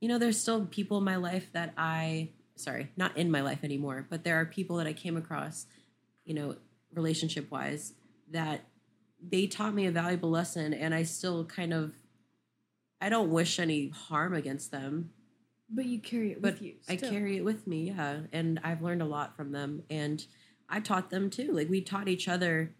you 0.00 0.08
know, 0.08 0.18
there's 0.18 0.38
still 0.38 0.66
people 0.66 0.98
in 0.98 1.04
my 1.04 1.16
life 1.16 1.50
that 1.52 1.74
I, 1.76 2.30
sorry, 2.56 2.90
not 2.96 3.16
in 3.16 3.30
my 3.30 3.40
life 3.40 3.64
anymore, 3.64 4.06
but 4.08 4.24
there 4.24 4.36
are 4.36 4.46
people 4.46 4.76
that 4.76 4.86
I 4.86 4.92
came 4.92 5.16
across, 5.16 5.66
you 6.24 6.34
know, 6.34 6.56
relationship 6.98 7.50
wise, 7.50 7.94
that 8.30 8.66
they 9.26 9.46
taught 9.46 9.74
me 9.74 9.86
a 9.86 9.90
valuable 9.90 10.30
lesson, 10.30 10.74
and 10.74 10.94
I 10.94 11.02
still 11.04 11.44
kind 11.44 11.72
of, 11.72 11.94
I 13.00 13.08
don't 13.08 13.30
wish 13.30 13.58
any 13.58 13.88
harm 13.88 14.34
against 14.34 14.70
them, 14.70 15.10
But 15.70 15.84
you 15.86 16.00
carry 16.00 16.32
it 16.32 16.42
but 16.42 16.54
with 16.54 16.62
you. 16.62 16.74
I 16.88 16.96
carry 16.96 17.36
it 17.36 17.44
with 17.44 17.66
me, 17.66 17.88
yeah. 17.88 18.20
And 18.32 18.58
I've 18.64 18.82
learned 18.82 19.02
a 19.02 19.06
lot 19.06 19.36
from 19.36 19.52
them. 19.52 19.82
And 19.90 20.24
I 20.68 20.80
taught 20.80 21.10
them 21.10 21.30
too. 21.30 21.52
Like 21.52 21.68
we 21.68 21.80
taught 21.80 22.08
each 22.08 22.26
other 22.28 22.74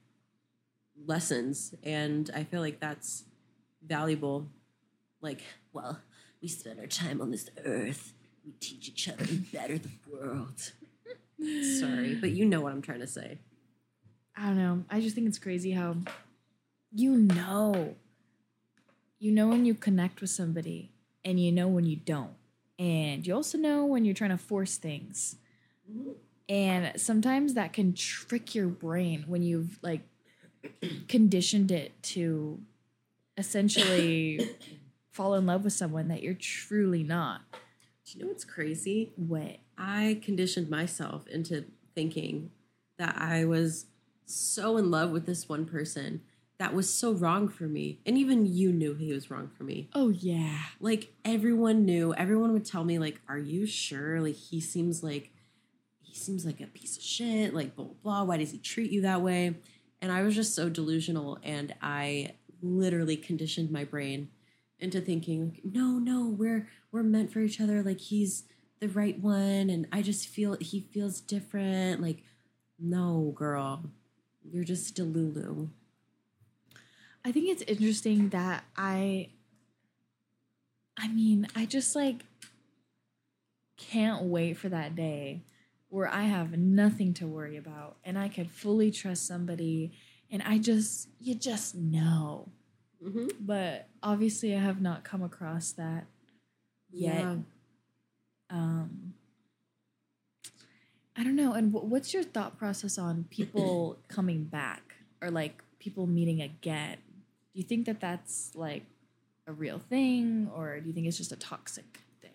lessons. 1.07 1.75
And 1.83 2.31
I 2.35 2.45
feel 2.45 2.61
like 2.61 2.81
that's 2.81 3.25
valuable. 3.87 4.49
Like, 5.21 5.43
well, 5.73 6.01
we 6.41 6.49
spend 6.49 6.81
our 6.81 6.87
time 6.87 7.21
on 7.21 7.31
this 7.31 7.51
earth. 7.65 8.15
We 8.45 8.53
teach 8.53 8.89
each 8.89 9.09
other 9.09 9.25
and 9.25 9.51
better 9.53 9.79
the 9.79 9.91
world. 10.11 10.73
Sorry, 11.79 12.15
but 12.15 12.31
you 12.31 12.47
know 12.47 12.61
what 12.61 12.73
I'm 12.73 12.83
trying 12.83 13.01
to 13.01 13.07
say. 13.07 13.39
I 14.41 14.47
don't 14.47 14.57
know. 14.59 14.85
I 14.89 15.01
just 15.01 15.15
think 15.15 15.27
it's 15.27 15.39
crazy 15.39 15.73
how 15.73 15.97
you 16.93 17.17
know. 17.17 17.97
You 19.19 19.33
know 19.33 19.49
when 19.49 19.65
you 19.65 19.75
connect 19.75 20.21
with 20.21 20.31
somebody 20.31 20.93
and 21.25 21.41
you 21.41 21.51
know 21.51 21.67
when 21.67 21.85
you 21.85 21.97
don't. 21.97 22.35
And 22.79 23.27
you 23.27 23.35
also 23.35 23.59
know 23.59 23.85
when 23.85 24.05
you're 24.05 24.15
trying 24.15 24.31
to 24.31 24.39
force 24.39 24.77
things. 24.77 25.35
And 26.49 26.93
sometimes 27.01 27.55
that 27.55 27.73
can 27.73 27.95
trick 27.95 28.55
your 28.55 28.69
brain 28.69 29.25
when 29.27 29.43
you've 29.43 29.81
like 29.83 30.03
conditioned 31.09 31.73
it 31.73 32.01
to 32.05 32.61
essentially 33.37 34.51
fall 35.11 35.35
in 35.35 35.47
love 35.47 35.65
with 35.65 35.73
someone 35.73 36.07
that 36.09 36.23
you're 36.23 36.35
truly 36.35 37.03
not. 37.03 37.41
Do 37.51 38.19
you 38.19 38.25
know 38.25 38.29
what's 38.29 38.45
crazy? 38.45 39.11
What? 39.17 39.57
I 39.77 40.21
conditioned 40.23 40.71
myself 40.71 41.27
into 41.27 41.65
thinking 41.97 42.53
that 42.99 43.17
I 43.19 43.45
was 43.45 43.87
so 44.29 44.77
in 44.77 44.91
love 44.91 45.11
with 45.11 45.27
this 45.27 45.49
one 45.49 45.65
person 45.65 46.23
that 46.59 46.75
was 46.75 46.93
so 46.93 47.13
wrong 47.13 47.49
for 47.49 47.65
me. 47.65 48.01
And 48.05 48.19
even 48.19 48.45
you 48.45 48.73
knew 48.73 48.95
he 48.95 49.13
was 49.13 49.31
wrong 49.31 49.51
for 49.57 49.65
me. 49.65 49.89
Oh 49.95 50.09
yeah. 50.11 50.59
Like 50.81 51.13
everyone 51.25 51.85
knew, 51.85 52.13
everyone 52.15 52.53
would 52.53 52.65
tell 52.65 52.85
me 52.85 52.99
like, 52.99 53.21
"Are 53.29 53.39
you 53.39 53.65
sure? 53.67 54.21
Like 54.21 54.35
he 54.35 54.61
seems 54.61 55.03
like 55.03 55.31
he 56.01 56.15
seems 56.15 56.45
like 56.45 56.61
a 56.61 56.67
piece 56.67 56.97
of 56.97 57.03
shit, 57.03 57.55
like 57.55 57.77
blah 57.77 57.85
blah 57.85 57.95
blah. 58.03 58.25
Why 58.25 58.39
does 58.39 58.51
he 58.51 58.59
treat 58.59 58.91
you 58.91 59.03
that 59.03 59.23
way?" 59.23 59.55
And 60.01 60.13
I 60.13 60.23
was 60.23 60.35
just 60.35 60.55
so 60.55 60.69
delusional 60.69 61.39
and 61.43 61.75
I 61.81 62.35
literally 62.61 63.17
conditioned 63.17 63.71
my 63.71 63.85
brain 63.85 64.29
into 64.81 65.01
thinking, 65.01 65.51
like, 65.51 65.65
"No, 65.65 65.99
no, 65.99 66.27
we're 66.27 66.69
we're 66.91 67.05
meant 67.05 67.33
for 67.33 67.41
each 67.41 67.61
other. 67.61 67.83
Like 67.85 68.01
he's 68.01 68.45
the 68.81 68.89
right 68.89 69.19
one 69.21 69.71
and 69.71 69.87
I 69.93 70.03
just 70.03 70.27
feel 70.27 70.57
he 70.61 70.81
feels 70.93 71.21
different. 71.21 72.03
Like 72.03 72.25
no, 72.81 73.33
girl. 73.37 73.85
You're 74.53 74.65
just 74.65 74.97
delulu." 74.97 75.69
I 77.25 77.33
think 77.33 77.49
it's 77.49 77.63
interesting 77.63 78.31
that 78.31 78.65
I 78.77 79.31
I 80.97 81.09
mean, 81.09 81.47
I 81.55 81.67
just 81.67 81.95
like 81.95 82.25
can't 83.77 84.25
wait 84.25 84.57
for 84.57 84.69
that 84.69 84.97
day 84.97 85.43
where 85.89 86.09
I 86.09 86.23
have 86.23 86.59
nothing 86.59 87.15
to 87.15 87.27
worry 87.27 87.57
about 87.57 87.97
and 88.05 88.19
I 88.19 88.29
could 88.29 88.51
fully 88.51 88.91
trust 88.91 89.27
somebody 89.27 89.93
and 90.31 90.43
I 90.43 90.59
just 90.59 91.09
you 91.21 91.35
just 91.35 91.75
know. 91.75 92.49
Mm-hmm. 93.05 93.29
But 93.41 93.89
obviously 94.03 94.55
I 94.55 94.59
have 94.59 94.81
not 94.81 95.05
come 95.05 95.23
across 95.23 95.73
that 95.73 96.07
yet. 96.91 97.15
Yeah. 97.15 97.37
Um 98.51 99.15
I 101.19 101.25
don't 101.25 101.35
know. 101.35 101.53
And 101.53 101.73
wh- 101.73 101.85
what's 101.85 102.15
your 102.15 102.23
thought 102.23 102.57
process 102.59 102.97
on 102.97 103.27
people 103.29 103.99
coming 104.09 104.45
back 104.45 104.95
or 105.21 105.33
like 105.33 105.65
people 105.81 106.07
meeting 106.07 106.41
again? 106.41 106.99
Do 107.53 107.61
you 107.61 107.65
think 107.65 107.87
that 107.87 108.01
that's 108.01 108.53
like 108.55 108.85
a 109.49 109.53
real 109.53 109.81
thing 109.81 110.49
or 110.55 110.79
do 110.79 110.87
you 110.87 110.93
think 110.93 111.09
it's 111.09 111.17
just 111.17 111.33
a 111.33 111.37
toxic 111.37 112.03
thing? 112.23 112.31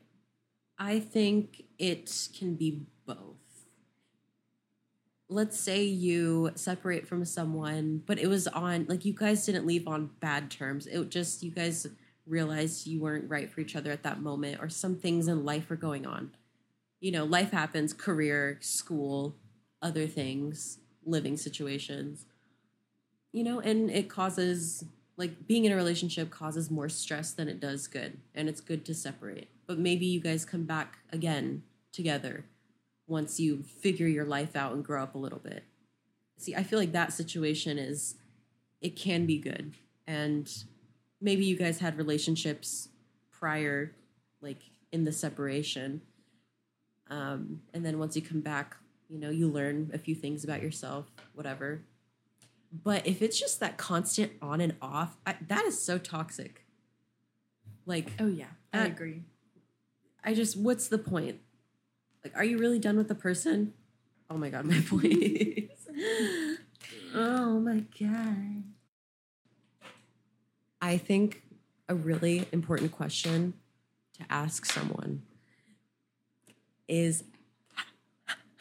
I 0.78 1.00
think 1.00 1.64
it 1.80 2.30
can 2.38 2.56
be 2.56 2.86
both. 3.06 3.18
Let's 5.30 5.58
say 5.58 5.84
you 5.84 6.52
separate 6.56 7.08
from 7.08 7.24
someone, 7.24 8.04
but 8.06 8.20
it 8.20 8.28
was 8.28 8.48
on, 8.50 8.86
like, 8.88 9.06
you 9.06 9.14
guys 9.14 9.46
didn't 9.46 9.66
leave 9.66 9.88
on 9.88 10.12
bad 10.20 10.52
terms. 10.52 10.86
It 10.86 11.10
just, 11.10 11.42
you 11.42 11.50
guys 11.50 11.88
realized 12.28 12.86
you 12.86 13.00
weren't 13.00 13.30
right 13.30 13.50
for 13.50 13.62
each 13.62 13.76
other 13.76 13.90
at 13.92 14.04
that 14.04 14.22
moment, 14.22 14.62
or 14.62 14.70
some 14.70 14.96
things 14.96 15.28
in 15.28 15.44
life 15.46 15.70
were 15.70 15.76
going 15.76 16.06
on. 16.06 16.32
You 17.04 17.12
know, 17.12 17.26
life 17.26 17.52
happens 17.52 17.92
career, 17.92 18.58
school, 18.62 19.36
other 19.82 20.08
things, 20.08 20.80
living 21.06 21.36
situations. 21.36 22.26
You 23.34 23.44
know, 23.44 23.60
and 23.60 23.92
it 23.92 24.10
causes, 24.10 24.86
like, 25.18 25.46
being 25.46 25.66
in 25.66 25.74
a 25.74 25.76
relationship 25.76 26.30
causes 26.30 26.72
more 26.72 26.88
stress 26.88 27.34
than 27.34 27.50
it 27.50 27.60
does 27.60 27.88
good. 27.88 28.20
And 28.34 28.48
it's 28.48 28.62
good 28.62 28.86
to 28.86 28.94
separate. 28.94 29.50
But 29.68 29.80
maybe 29.80 30.06
you 30.06 30.22
guys 30.22 30.46
come 30.46 30.64
back 30.64 31.00
again 31.12 31.64
together 31.92 32.46
once 33.06 33.38
you 33.38 33.64
figure 33.64 34.08
your 34.08 34.24
life 34.24 34.56
out 34.56 34.72
and 34.72 34.82
grow 34.82 35.04
up 35.04 35.14
a 35.14 35.18
little 35.18 35.40
bit. 35.40 35.66
See, 36.38 36.56
I 36.56 36.64
feel 36.64 36.80
like 36.80 36.94
that 36.94 37.12
situation 37.12 37.78
is 37.78 38.16
it 38.80 38.96
can 38.96 39.26
be 39.26 39.40
good. 39.40 39.74
And 40.08 40.50
maybe 41.20 41.44
you 41.44 41.58
guys 41.58 41.80
had 41.80 41.98
relationships 41.98 42.88
prior 43.30 43.92
like 44.40 44.62
in 44.94 45.04
the 45.04 45.12
separation. 45.12 46.02
Um 47.14 47.62
and 47.74 47.86
then 47.86 48.00
once 48.00 48.16
you 48.16 48.22
come 48.22 48.42
back, 48.42 48.76
you 49.10 49.20
know, 49.20 49.30
you 49.30 49.48
learn 49.48 49.92
a 49.94 49.98
few 49.98 50.16
things 50.16 50.44
about 50.44 50.62
yourself, 50.64 51.12
whatever. 51.34 51.82
But 52.72 53.06
if 53.06 53.22
it's 53.22 53.40
just 53.40 53.60
that 53.60 53.78
constant 53.78 54.32
on 54.42 54.60
and 54.60 54.76
off, 54.82 55.18
I, 55.28 55.36
that 55.48 55.64
is 55.66 55.80
so 55.80 55.98
toxic. 56.00 56.66
Like 57.86 58.12
Oh 58.20 58.28
yeah, 58.28 58.54
I 58.74 58.80
Uh, 58.84 58.86
agree. 58.88 59.22
I 60.24 60.34
just, 60.34 60.58
what's 60.58 60.88
the 60.88 60.98
point? 60.98 61.40
Like, 62.24 62.36
are 62.38 62.46
you 62.46 62.58
really 62.58 62.80
done 62.80 62.96
with 62.98 63.10
the 63.10 63.16
person? 63.16 63.74
Oh 64.30 64.38
my 64.38 64.50
God, 64.50 64.64
my 64.66 64.80
voice. 64.80 65.88
oh 67.14 67.60
my 67.60 67.84
God. 68.00 68.64
I 70.82 70.98
think 70.98 71.44
a 71.90 71.96
really 71.96 72.48
important 72.52 72.92
question 72.94 73.54
to 74.18 74.24
ask 74.30 74.66
someone 74.66 75.24
is 76.88 77.24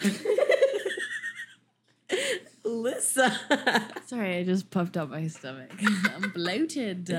Lissa. 2.64 3.38
Sorry, 4.06 4.38
I 4.38 4.44
just 4.44 4.70
puffed 4.70 4.96
up 4.96 5.10
my 5.10 5.26
stomach. 5.28 5.70
I'm 6.14 6.30
bloated. 6.30 7.10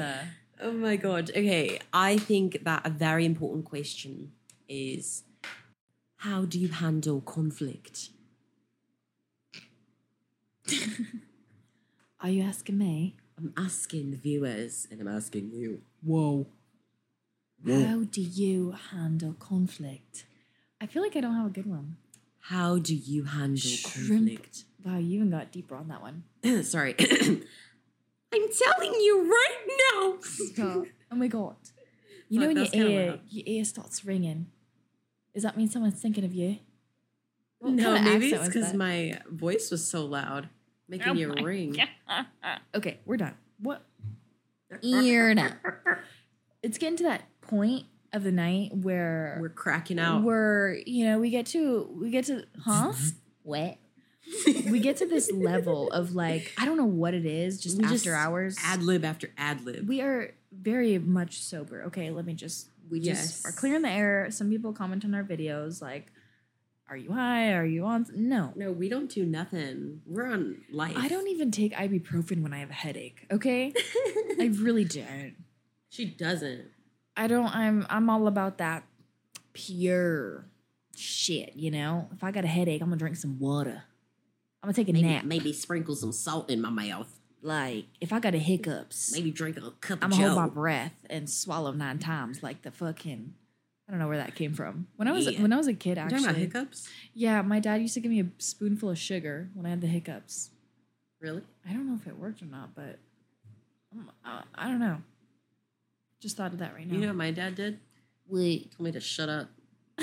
Oh 0.62 0.72
my 0.72 0.96
god. 0.96 1.30
Okay, 1.32 1.80
I 1.92 2.18
think 2.18 2.64
that 2.64 2.86
a 2.86 2.90
very 2.90 3.26
important 3.26 3.66
question 3.66 4.32
is 4.70 5.24
how 6.18 6.46
do 6.46 6.58
you 6.60 6.70
handle 6.70 7.22
conflict? 7.22 8.10
are 12.22 12.30
you 12.30 12.44
asking 12.44 12.78
me? 12.78 13.16
I'm 13.38 13.54
asking 13.58 14.12
the 14.12 14.18
viewers 14.18 14.88
and 14.90 15.02
I'm 15.02 15.08
asking 15.08 15.52
you. 15.52 15.82
Whoa. 16.02 16.48
How 17.68 18.04
do 18.04 18.22
you 18.22 18.76
handle 18.92 19.34
conflict? 19.34 20.26
I 20.84 20.86
feel 20.86 21.02
like 21.02 21.16
I 21.16 21.22
don't 21.22 21.34
have 21.36 21.46
a 21.46 21.50
good 21.50 21.66
one. 21.66 21.96
How 22.42 22.78
do 22.78 22.94
you 22.94 23.24
handle 23.24 23.58
Shrimp. 23.58 24.10
conflict? 24.10 24.66
Wow, 24.84 24.98
you 24.98 25.16
even 25.16 25.30
got 25.30 25.50
deeper 25.50 25.78
on 25.78 25.88
that 25.88 26.02
one. 26.02 26.26
Sorry. 26.64 26.94
I'm 27.00 28.50
telling 28.52 28.94
you 29.00 29.32
right 29.32 29.58
now. 29.96 30.18
Stop. 30.22 30.86
Oh 31.12 31.16
my 31.16 31.28
god. 31.28 31.56
You 32.28 32.40
know 32.40 32.48
when 32.48 32.58
your 32.58 32.66
kinda 32.66 32.90
ear 32.90 33.12
loud. 33.12 33.20
your 33.30 33.44
ear 33.46 33.64
starts 33.64 34.04
ringing. 34.04 34.48
Does 35.36 35.44
that 35.44 35.56
mean 35.56 35.70
someone's 35.70 36.02
thinking 36.02 36.26
of 36.26 36.34
you? 36.34 36.58
What 37.60 37.74
no, 37.74 37.94
maybe 38.02 38.34
accent 38.34 38.34
it's 38.34 38.40
was 38.40 38.48
because 38.48 38.72
that? 38.72 38.78
my 38.78 39.22
voice 39.30 39.70
was 39.70 39.88
so 39.88 40.06
loud, 40.06 40.50
making 40.90 41.10
Oh 41.10 41.14
you 41.14 41.28
my 41.28 41.42
ring. 41.44 41.78
Okay, 42.74 42.98
we're 43.06 43.18
done. 43.18 43.36
What? 43.60 43.84
Ear 44.82 45.36
done. 45.36 45.54
It's 46.64 46.80
getting 46.80 46.98
to 46.98 47.04
that 47.04 47.22
point 47.42 47.86
of 48.14 48.24
the 48.24 48.32
night 48.32 48.72
where 48.76 49.38
We're 49.42 49.50
cracking 49.50 50.00
out. 50.00 50.24
we're 50.24 50.76
you 50.86 51.06
know 51.06 51.20
we 51.20 51.30
get 51.30 51.46
to 51.48 51.90
we 52.00 52.10
get 52.12 52.26
to 52.26 52.46
huh 52.64 52.94
what 53.44 53.78
we 54.70 54.80
get 54.80 54.98
to 54.98 55.06
this 55.06 55.32
level 55.32 55.92
of 55.92 56.16
like 56.16 56.54
I 56.58 56.66
don't 56.66 56.78
know 56.78 56.86
what 56.86 57.14
it 57.14 57.26
is 57.26 57.60
just 57.62 57.78
We 57.78 57.84
after 57.84 57.96
just 57.96 58.08
hours 58.08 58.58
ad 58.64 58.82
lib 58.84 59.04
after 59.04 59.30
ad 59.38 59.66
lib. 59.66 59.88
we 59.88 60.02
are 60.02 60.34
very 60.52 60.98
much 61.00 61.40
sober 61.42 61.84
okay 61.84 62.10
let 62.12 62.26
me 62.26 62.34
just 62.34 62.70
we 62.90 63.00
just 63.00 63.44
Yes. 63.44 63.46
are 63.46 63.52
clearing 63.52 63.82
the 63.82 63.90
air 63.90 64.28
some 64.32 64.50
people 64.50 64.72
comment 64.74 65.04
on 65.04 65.14
our 65.16 65.24
videos 65.24 65.82
like 65.82 66.12
are 66.90 66.98
you 66.98 67.12
high 67.14 67.54
are 67.54 67.66
you 67.66 67.86
on 67.86 68.06
no 68.16 68.54
No, 68.56 68.72
we 68.72 68.88
don't 68.90 69.10
do 69.10 69.26
nothing. 69.26 70.02
We're 70.06 70.28
on 70.28 70.58
life. 70.72 70.96
I 70.98 71.08
don't 71.08 71.28
even 71.30 71.50
take 71.50 71.74
ibuprofen 71.74 72.44
when 72.44 72.54
I 72.54 72.60
have 72.60 72.70
a 72.70 72.74
headache 72.74 73.26
okay 73.32 73.74
I 74.40 74.52
really 74.54 74.86
don't 74.86 75.34
She 75.90 76.06
doesn't. 76.06 76.66
I 77.16 77.28
don't 77.28 77.54
I'm 77.56 77.86
I'm 77.90 78.10
all 78.10 78.28
about 78.28 78.58
that 78.58 78.84
pure 79.54 80.46
shit, 80.96 81.56
you 81.56 81.72
know? 81.72 82.10
If 82.14 82.24
I 82.24 82.32
got 82.32 82.44
a 82.44 82.48
headache, 82.48 82.82
I'm 82.82 82.88
gonna 82.90 82.98
drink 82.98 83.16
some 83.16 83.40
water. 83.40 83.84
I'm 84.62 84.68
gonna 84.68 84.74
take 84.74 84.90
a 84.90 84.94
Maybe, 84.94 85.08
nap. 85.08 85.26
maybe 85.26 85.54
sprinkle 85.54 85.96
some 85.96 86.12
salt 86.12 86.50
in 86.50 86.62
my 86.62 86.70
mouth. 86.70 87.20
Like 87.42 87.86
if 88.00 88.14
I 88.14 88.20
got 88.20 88.34
a 88.34 88.38
hiccups, 88.40 89.12
Maybe 89.14 89.30
drink 89.32 89.58
a 89.58 89.72
cup 89.82 90.00
I'm 90.02 90.10
gonna 90.12 90.24
hold 90.30 90.36
my 90.38 90.48
breath 90.48 90.94
and 91.10 91.30
swallow 91.30 91.72
nine 91.72 92.00
times 92.00 92.42
like 92.42 92.62
the 92.62 92.72
fucking 92.72 93.34
I 93.88 93.92
don't 93.92 94.00
know 94.00 94.08
where 94.08 94.18
that 94.18 94.36
came 94.36 94.54
from. 94.54 94.88
When 94.96 95.08
I 95.08 95.12
was 95.12 95.30
Yeah. 95.30 95.42
when 95.42 95.52
I 95.52 95.58
was 95.58 95.68
a 95.68 95.74
kid, 95.74 95.98
actually, 95.98 96.20
talking 96.24 96.30
about 96.30 96.40
hiccups? 96.42 96.88
yeah, 97.14 97.42
my 97.42 97.60
dad 97.60 97.82
used 97.82 97.94
to 97.96 98.00
give 98.00 98.12
me 98.12 98.22
a 98.22 98.28
spoonful 98.38 98.90
of 98.92 98.98
sugar 98.98 99.50
when 99.54 99.66
I 99.66 99.70
had 99.72 99.82
the 99.82 99.88
hiccups. 99.88 100.52
Really? 101.20 101.42
I 101.70 101.74
don't 101.74 101.86
know 101.88 101.96
if 101.96 102.08
it 102.08 102.18
worked 102.18 102.42
or 102.42 102.46
not, 102.46 102.74
but 102.76 102.98
um, 103.94 104.10
I 104.56 104.68
don't 104.70 104.80
know. 104.80 105.02
Just 106.24 106.38
thought 106.38 106.54
of 106.54 106.60
that 106.60 106.74
right 106.74 106.88
now. 106.88 106.94
You 106.94 107.02
know 107.02 107.08
what 107.08 107.18
my 107.18 107.32
dad 107.32 107.56
did? 107.56 107.82
Wait. 108.30 108.72
Told 108.72 108.86
me 108.86 108.94
to 108.94 109.02
shut 109.02 109.28
up. 109.28 109.50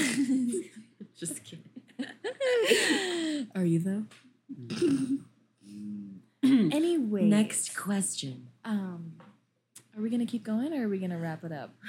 Just 1.18 1.42
kidding. 1.42 1.64
Are 3.54 3.64
you 3.64 3.78
though? 3.78 4.04
anyway, 6.44 7.22
Next 7.24 7.74
question. 7.74 8.48
Um, 8.66 9.14
are 9.96 10.02
we 10.02 10.10
gonna 10.10 10.26
keep 10.26 10.44
going 10.44 10.74
or 10.74 10.84
are 10.84 10.88
we 10.90 10.98
gonna 10.98 11.18
wrap 11.18 11.42
it 11.42 11.52
up? 11.52 11.74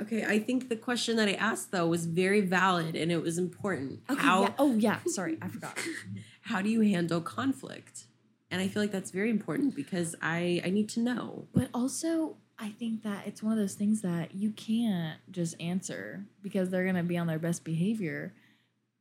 Okay, 0.00 0.24
I 0.24 0.38
think 0.38 0.70
the 0.70 0.76
question 0.76 1.16
that 1.16 1.28
I 1.28 1.34
asked 1.34 1.70
though 1.70 1.86
was 1.86 2.06
very 2.06 2.40
valid 2.40 2.96
and 2.96 3.12
it 3.12 3.20
was 3.20 3.36
important. 3.36 4.00
Okay. 4.08 4.22
how 4.22 4.42
yeah. 4.42 4.52
Oh 4.58 4.74
yeah. 4.76 4.98
Sorry, 5.06 5.36
I 5.42 5.48
forgot. 5.48 5.78
how 6.40 6.62
do 6.62 6.70
you 6.70 6.80
handle 6.80 7.20
conflict? 7.20 8.06
And 8.50 8.62
I 8.62 8.68
feel 8.68 8.82
like 8.82 8.92
that's 8.92 9.10
very 9.10 9.28
important 9.30 9.76
because 9.76 10.14
I 10.22 10.62
I 10.64 10.70
need 10.70 10.88
to 10.90 11.00
know. 11.00 11.48
But 11.52 11.68
also, 11.74 12.38
I 12.58 12.68
think 12.70 13.02
that 13.02 13.26
it's 13.26 13.42
one 13.42 13.52
of 13.52 13.58
those 13.58 13.74
things 13.74 14.02
that 14.02 14.34
you 14.34 14.50
can't 14.50 15.18
just 15.30 15.60
answer 15.60 16.24
because 16.42 16.70
they're 16.70 16.84
gonna 16.86 17.02
be 17.02 17.18
on 17.18 17.26
their 17.26 17.38
best 17.38 17.64
behavior, 17.64 18.32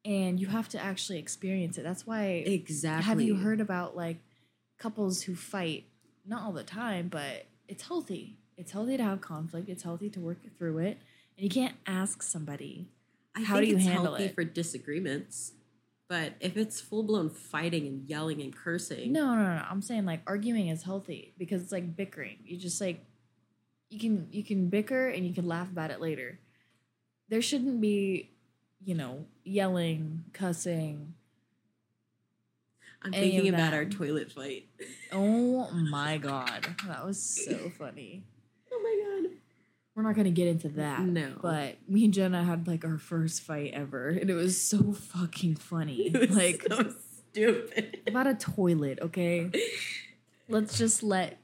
and 0.06 0.40
you 0.40 0.48
have 0.48 0.70
to 0.70 0.80
actually 0.80 1.20
experience 1.20 1.78
it. 1.78 1.84
That's 1.84 2.06
why. 2.06 2.44
Exactly. 2.46 3.06
Have 3.06 3.22
you 3.22 3.36
heard 3.36 3.62
about 3.62 3.96
like 3.96 4.18
couples 4.80 5.24
who 5.24 5.36
fight? 5.36 5.86
Not 6.26 6.44
all 6.44 6.54
the 6.54 6.64
time, 6.64 7.10
but 7.10 7.46
it's 7.68 7.84
healthy. 7.88 8.38
It's 8.58 8.72
healthy 8.72 8.98
to 8.98 9.04
have 9.04 9.22
conflict. 9.22 9.68
It's 9.70 9.84
healthy 9.84 10.10
to 10.12 10.20
work 10.20 10.38
through 10.58 10.80
it, 10.80 10.98
and 11.38 11.44
you 11.44 11.50
can't 11.50 11.76
ask 11.86 12.24
somebody. 12.24 12.88
I 13.36 13.42
how 13.42 13.60
do 13.60 13.66
you 13.68 13.76
it's 13.76 13.86
handle 13.86 14.06
healthy 14.06 14.26
it? 14.26 14.36
for 14.36 14.44
disagreements. 14.44 15.54
But 16.10 16.34
if 16.40 16.58
it's 16.58 16.80
full 16.80 17.04
blown 17.04 17.30
fighting 17.30 17.88
and 17.88 18.08
yelling 18.08 18.42
and 18.42 18.56
cursing, 18.56 19.12
No, 19.12 19.36
no, 19.36 19.56
no. 19.56 19.64
I'm 19.70 19.82
saying 19.82 20.06
like 20.06 20.22
arguing 20.28 20.68
is 20.68 20.84
healthy 20.84 21.34
because 21.38 21.64
it's 21.64 21.72
like 21.72 21.96
bickering. 21.96 22.38
You 22.46 22.58
just 22.58 22.80
like 22.80 23.04
you 23.94 24.00
can 24.00 24.28
you 24.32 24.44
can 24.44 24.70
bicker 24.70 25.08
and 25.08 25.26
you 25.26 25.34
can 25.34 25.48
laugh 25.48 25.70
about 25.70 25.92
it 25.92 26.02
later. 26.02 26.40
There 27.30 27.42
shouldn't 27.42 27.80
be, 27.80 28.32
you 28.84 28.96
know, 28.96 29.26
yelling, 29.44 30.26
cussing. 30.34 31.14
I'm 33.02 33.12
thinking 33.12 33.50
about 33.50 33.72
that. 33.72 33.74
our 33.74 33.86
toilet 33.86 34.32
fight. 34.32 34.68
Oh 35.12 35.70
my 35.74 36.18
god, 36.18 36.76
that 36.88 37.06
was 37.06 37.22
so 37.22 37.72
funny. 37.78 38.24
Oh 38.72 38.82
my 38.82 39.28
god. 39.28 39.38
We're 39.96 40.04
not 40.04 40.16
gonna 40.16 40.32
get 40.32 40.48
into 40.48 40.70
that. 40.70 41.02
No. 41.02 41.34
But 41.42 41.78
me 41.88 42.06
and 42.06 42.14
Jenna 42.14 42.44
had 42.44 42.68
like 42.68 42.84
our 42.84 42.98
first 42.98 43.42
fight 43.42 43.74
ever, 43.74 44.10
and 44.10 44.30
it 44.30 44.34
was 44.34 44.60
so 44.60 44.94
fucking 44.94 45.56
funny. 45.56 46.10
Like 46.30 46.64
so 46.68 46.94
stupid. 47.32 48.02
about 48.08 48.26
a 48.28 48.34
toilet, 48.34 49.00
okay? 49.02 49.52
Let's 50.50 50.78
just 50.78 51.04
let. 51.04 51.38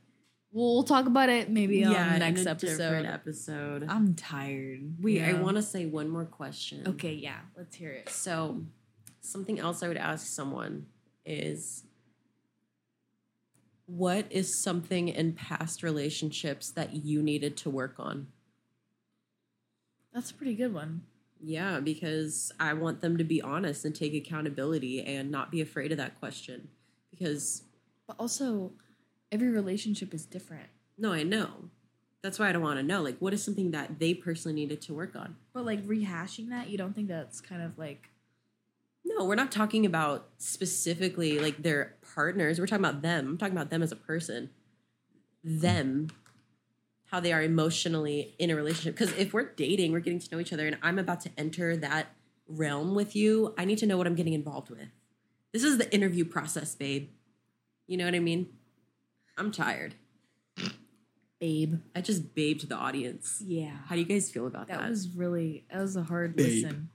We'll, 0.51 0.83
talk 0.83 1.05
about 1.05 1.29
it 1.29 1.49
maybe 1.51 1.85
on 1.85 1.93
the 1.93 2.13
in 2.13 2.19
next 2.19 2.45
a 2.45 2.51
episode. 2.51 2.77
different 2.77 3.05
episode. 3.07 3.85
I'm 3.88 4.15
tired. 4.15 4.95
Wait, 4.99 5.21
I 5.21 5.33
want 5.33 5.57
to 5.57 5.62
say 5.62 5.85
one 5.85 6.09
more 6.09 6.25
question. 6.25 6.88
Okay, 6.88 7.13
yeah, 7.13 7.39
let's 7.55 7.75
hear 7.75 7.91
it. 7.91 8.09
So, 8.09 8.63
something 9.21 9.59
else 9.59 9.83
I 9.83 9.88
would 9.88 9.97
ask 9.97 10.25
someone 10.25 10.88
is 11.23 11.83
what 13.85 14.25
is 14.31 14.55
something 14.57 15.09
in 15.09 15.33
past 15.33 15.83
relationships 15.83 16.71
that 16.71 16.95
you 16.95 17.21
needed 17.21 17.57
to 17.57 17.69
work 17.69 17.95
on? 17.99 18.27
That's 20.13 20.31
a 20.31 20.33
pretty 20.33 20.55
good 20.55 20.73
one. 20.73 21.03
Yeah, 21.41 21.79
because 21.79 22.51
I 22.59 22.73
want 22.73 23.01
them 23.01 23.17
to 23.17 23.23
be 23.23 23.41
honest 23.41 23.85
and 23.85 23.95
take 23.95 24.13
accountability 24.13 25.01
and 25.03 25.31
not 25.31 25.51
be 25.51 25.62
afraid 25.62 25.91
of 25.91 25.97
that 25.97 26.19
question. 26.19 26.69
Because, 27.12 27.63
But 28.07 28.17
also, 28.19 28.73
every 29.32 29.50
relationship 29.50 30.13
is 30.13 30.26
different. 30.26 30.70
no, 30.98 31.12
I 31.13 31.24
know. 31.24 31.70
That's 32.22 32.38
why 32.38 32.50
I 32.50 32.52
don't 32.52 32.62
want 32.62 32.78
to 32.80 32.84
know. 32.84 33.02
Like, 33.02 33.18
what 33.20 33.34
is 33.34 33.42
something 33.42 33.72
that 33.72 33.98
they 34.00 34.13
personally 34.13 34.54
needed 34.54 34.82
to 34.82 34.94
work 34.94 35.15
on? 35.15 35.38
But 35.54 35.65
like 35.65 35.82
rehashing 35.88 36.50
that, 36.50 36.70
you 36.70 36.78
don't 36.78 36.94
think 36.94 37.08
that's 37.08 37.39
kind 37.39 37.62
of 37.62 37.78
like 37.78 38.10
No, 39.06 39.24
we're 39.24 39.36
not 39.36 39.52
talking 39.54 39.86
about 39.86 40.28
specifically 40.38 41.39
like 41.39 41.63
their 41.63 41.96
partners. 42.13 42.60
We're 42.60 42.68
talking 42.68 42.84
about 42.84 43.02
them. 43.02 43.28
I'm 43.30 43.38
talking 43.38 43.56
about 43.56 43.70
them 43.70 43.82
as 43.82 43.94
a 43.94 43.96
person. 43.96 44.50
Them, 45.46 46.10
how 47.06 47.22
they 47.22 47.32
are 47.32 47.42
emotionally 47.42 48.36
in 48.38 48.50
a 48.50 48.56
relationship. 48.56 48.96
Because 48.96 49.13
if 49.18 49.34
we're 49.34 49.54
dating, 49.54 49.94
we're 49.94 50.02
getting 50.02 50.20
to 50.20 50.36
know 50.36 50.42
each 50.42 50.52
other, 50.52 50.68
and 50.68 50.78
I'm 50.82 51.00
about 51.00 51.22
to 51.22 51.30
enter 51.38 51.78
that 51.78 52.08
realm 52.48 52.96
with 52.96 53.15
you, 53.15 53.54
I 53.58 53.63
need 53.63 53.78
to 53.78 53.86
know 53.86 53.96
what 53.98 54.08
I'm 54.08 54.15
getting 54.15 54.34
involved 54.34 54.70
with. 54.70 54.89
This 55.54 55.63
is 55.63 55.78
the 55.78 55.92
interview 55.94 56.26
process, 56.26 56.76
babe. 56.76 57.10
You 57.88 57.96
know 57.98 58.06
what 58.06 58.15
I 58.15 58.20
mean? 58.20 58.50
I'm 59.39 59.52
tired. 59.52 59.95
babe. 61.39 61.75
I 61.95 62.02
just 62.02 62.36
babed 62.36 62.67
the 62.69 62.75
audience. 62.75 63.41
Yeah. 63.45 63.71
How 63.88 63.95
do 63.95 64.02
you 64.02 64.08
guys 64.08 64.30
feel 64.30 64.45
about 64.47 64.67
That 64.67 64.80
that? 64.80 64.89
was 64.89 65.08
really 65.15 65.65
that 65.71 65.82
was 65.82 65.95
a 65.95 66.04
hard 66.04 66.36
Babe. 66.36 66.89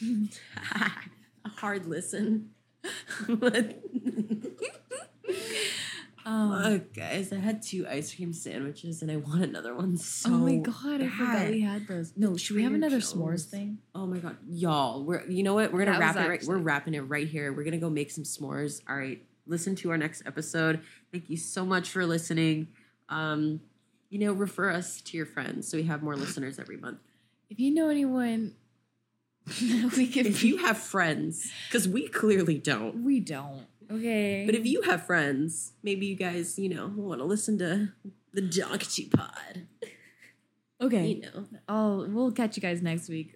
listen. 0.00 0.30
a 1.44 1.48
hard 1.48 1.86
listen. 1.86 2.50
Um, 6.24 6.50
Look, 6.60 6.92
guys, 6.92 7.32
I 7.32 7.36
had 7.36 7.62
two 7.62 7.86
ice 7.88 8.12
cream 8.12 8.32
sandwiches 8.32 9.00
and 9.00 9.12
I 9.12 9.16
want 9.16 9.44
another 9.44 9.76
one 9.76 9.96
so 9.96 10.30
oh 10.30 10.32
my 10.38 10.56
god, 10.56 11.00
I 11.00 11.08
forgot 11.08 11.32
bad. 11.34 11.50
we 11.50 11.60
had 11.60 11.86
those. 11.86 12.12
No, 12.16 12.36
should 12.36 12.56
we 12.56 12.64
have 12.64 12.74
another 12.74 12.98
Joe's. 12.98 13.14
s'mores 13.14 13.44
thing? 13.44 13.78
Oh 13.94 14.06
my 14.08 14.18
god, 14.18 14.36
y'all, 14.48 15.04
we're 15.04 15.24
you 15.28 15.44
know 15.44 15.54
what? 15.54 15.72
We're 15.72 15.84
gonna 15.84 15.92
That 15.92 16.00
wrap 16.00 16.16
was 16.16 16.24
it 16.24 16.28
right. 16.28 16.42
We're 16.44 16.54
actually- 16.56 16.62
wrapping 16.64 16.94
it 16.94 17.00
right 17.02 17.28
here. 17.28 17.52
We're 17.52 17.62
gonna 17.62 17.78
go 17.78 17.90
make 17.90 18.10
some 18.10 18.24
s'mores. 18.24 18.80
All 18.88 18.96
right, 18.96 19.22
listen 19.46 19.74
to 19.76 19.90
our 19.90 19.98
next 19.98 20.22
episode. 20.26 20.80
Thank 21.12 21.30
you 21.30 21.36
so 21.36 21.64
much 21.64 21.88
for 21.88 22.04
listening. 22.06 22.68
Um, 23.08 23.60
you 24.10 24.18
know, 24.18 24.32
refer 24.32 24.70
us 24.70 25.00
to 25.02 25.16
your 25.16 25.26
friends 25.26 25.68
so 25.68 25.76
we 25.76 25.84
have 25.84 26.02
more 26.02 26.16
listeners 26.16 26.58
every 26.58 26.76
month. 26.76 26.98
If 27.50 27.60
you 27.60 27.72
know 27.72 27.88
anyone 27.88 28.54
we 29.96 30.08
could 30.08 30.26
If 30.26 30.42
you 30.42 30.58
have 30.58 30.76
friends, 30.76 31.52
because 31.68 31.86
we 31.86 32.08
clearly 32.08 32.58
don't. 32.58 33.04
we 33.04 33.20
don't. 33.20 33.66
Okay. 33.90 34.44
But 34.44 34.56
if 34.56 34.66
you 34.66 34.82
have 34.82 35.06
friends, 35.06 35.72
maybe 35.84 36.06
you 36.06 36.16
guys, 36.16 36.58
you 36.58 36.68
know, 36.68 36.92
want 36.96 37.20
to 37.20 37.24
listen 37.24 37.56
to 37.58 37.92
the 38.32 38.40
Donkey 38.42 39.08
Pod. 39.08 39.66
Okay. 40.80 41.06
You 41.06 41.20
know. 41.22 41.46
I'll 41.68 42.06
we'll 42.08 42.32
catch 42.32 42.56
you 42.56 42.60
guys 42.60 42.82
next 42.82 43.08
week. 43.08 43.35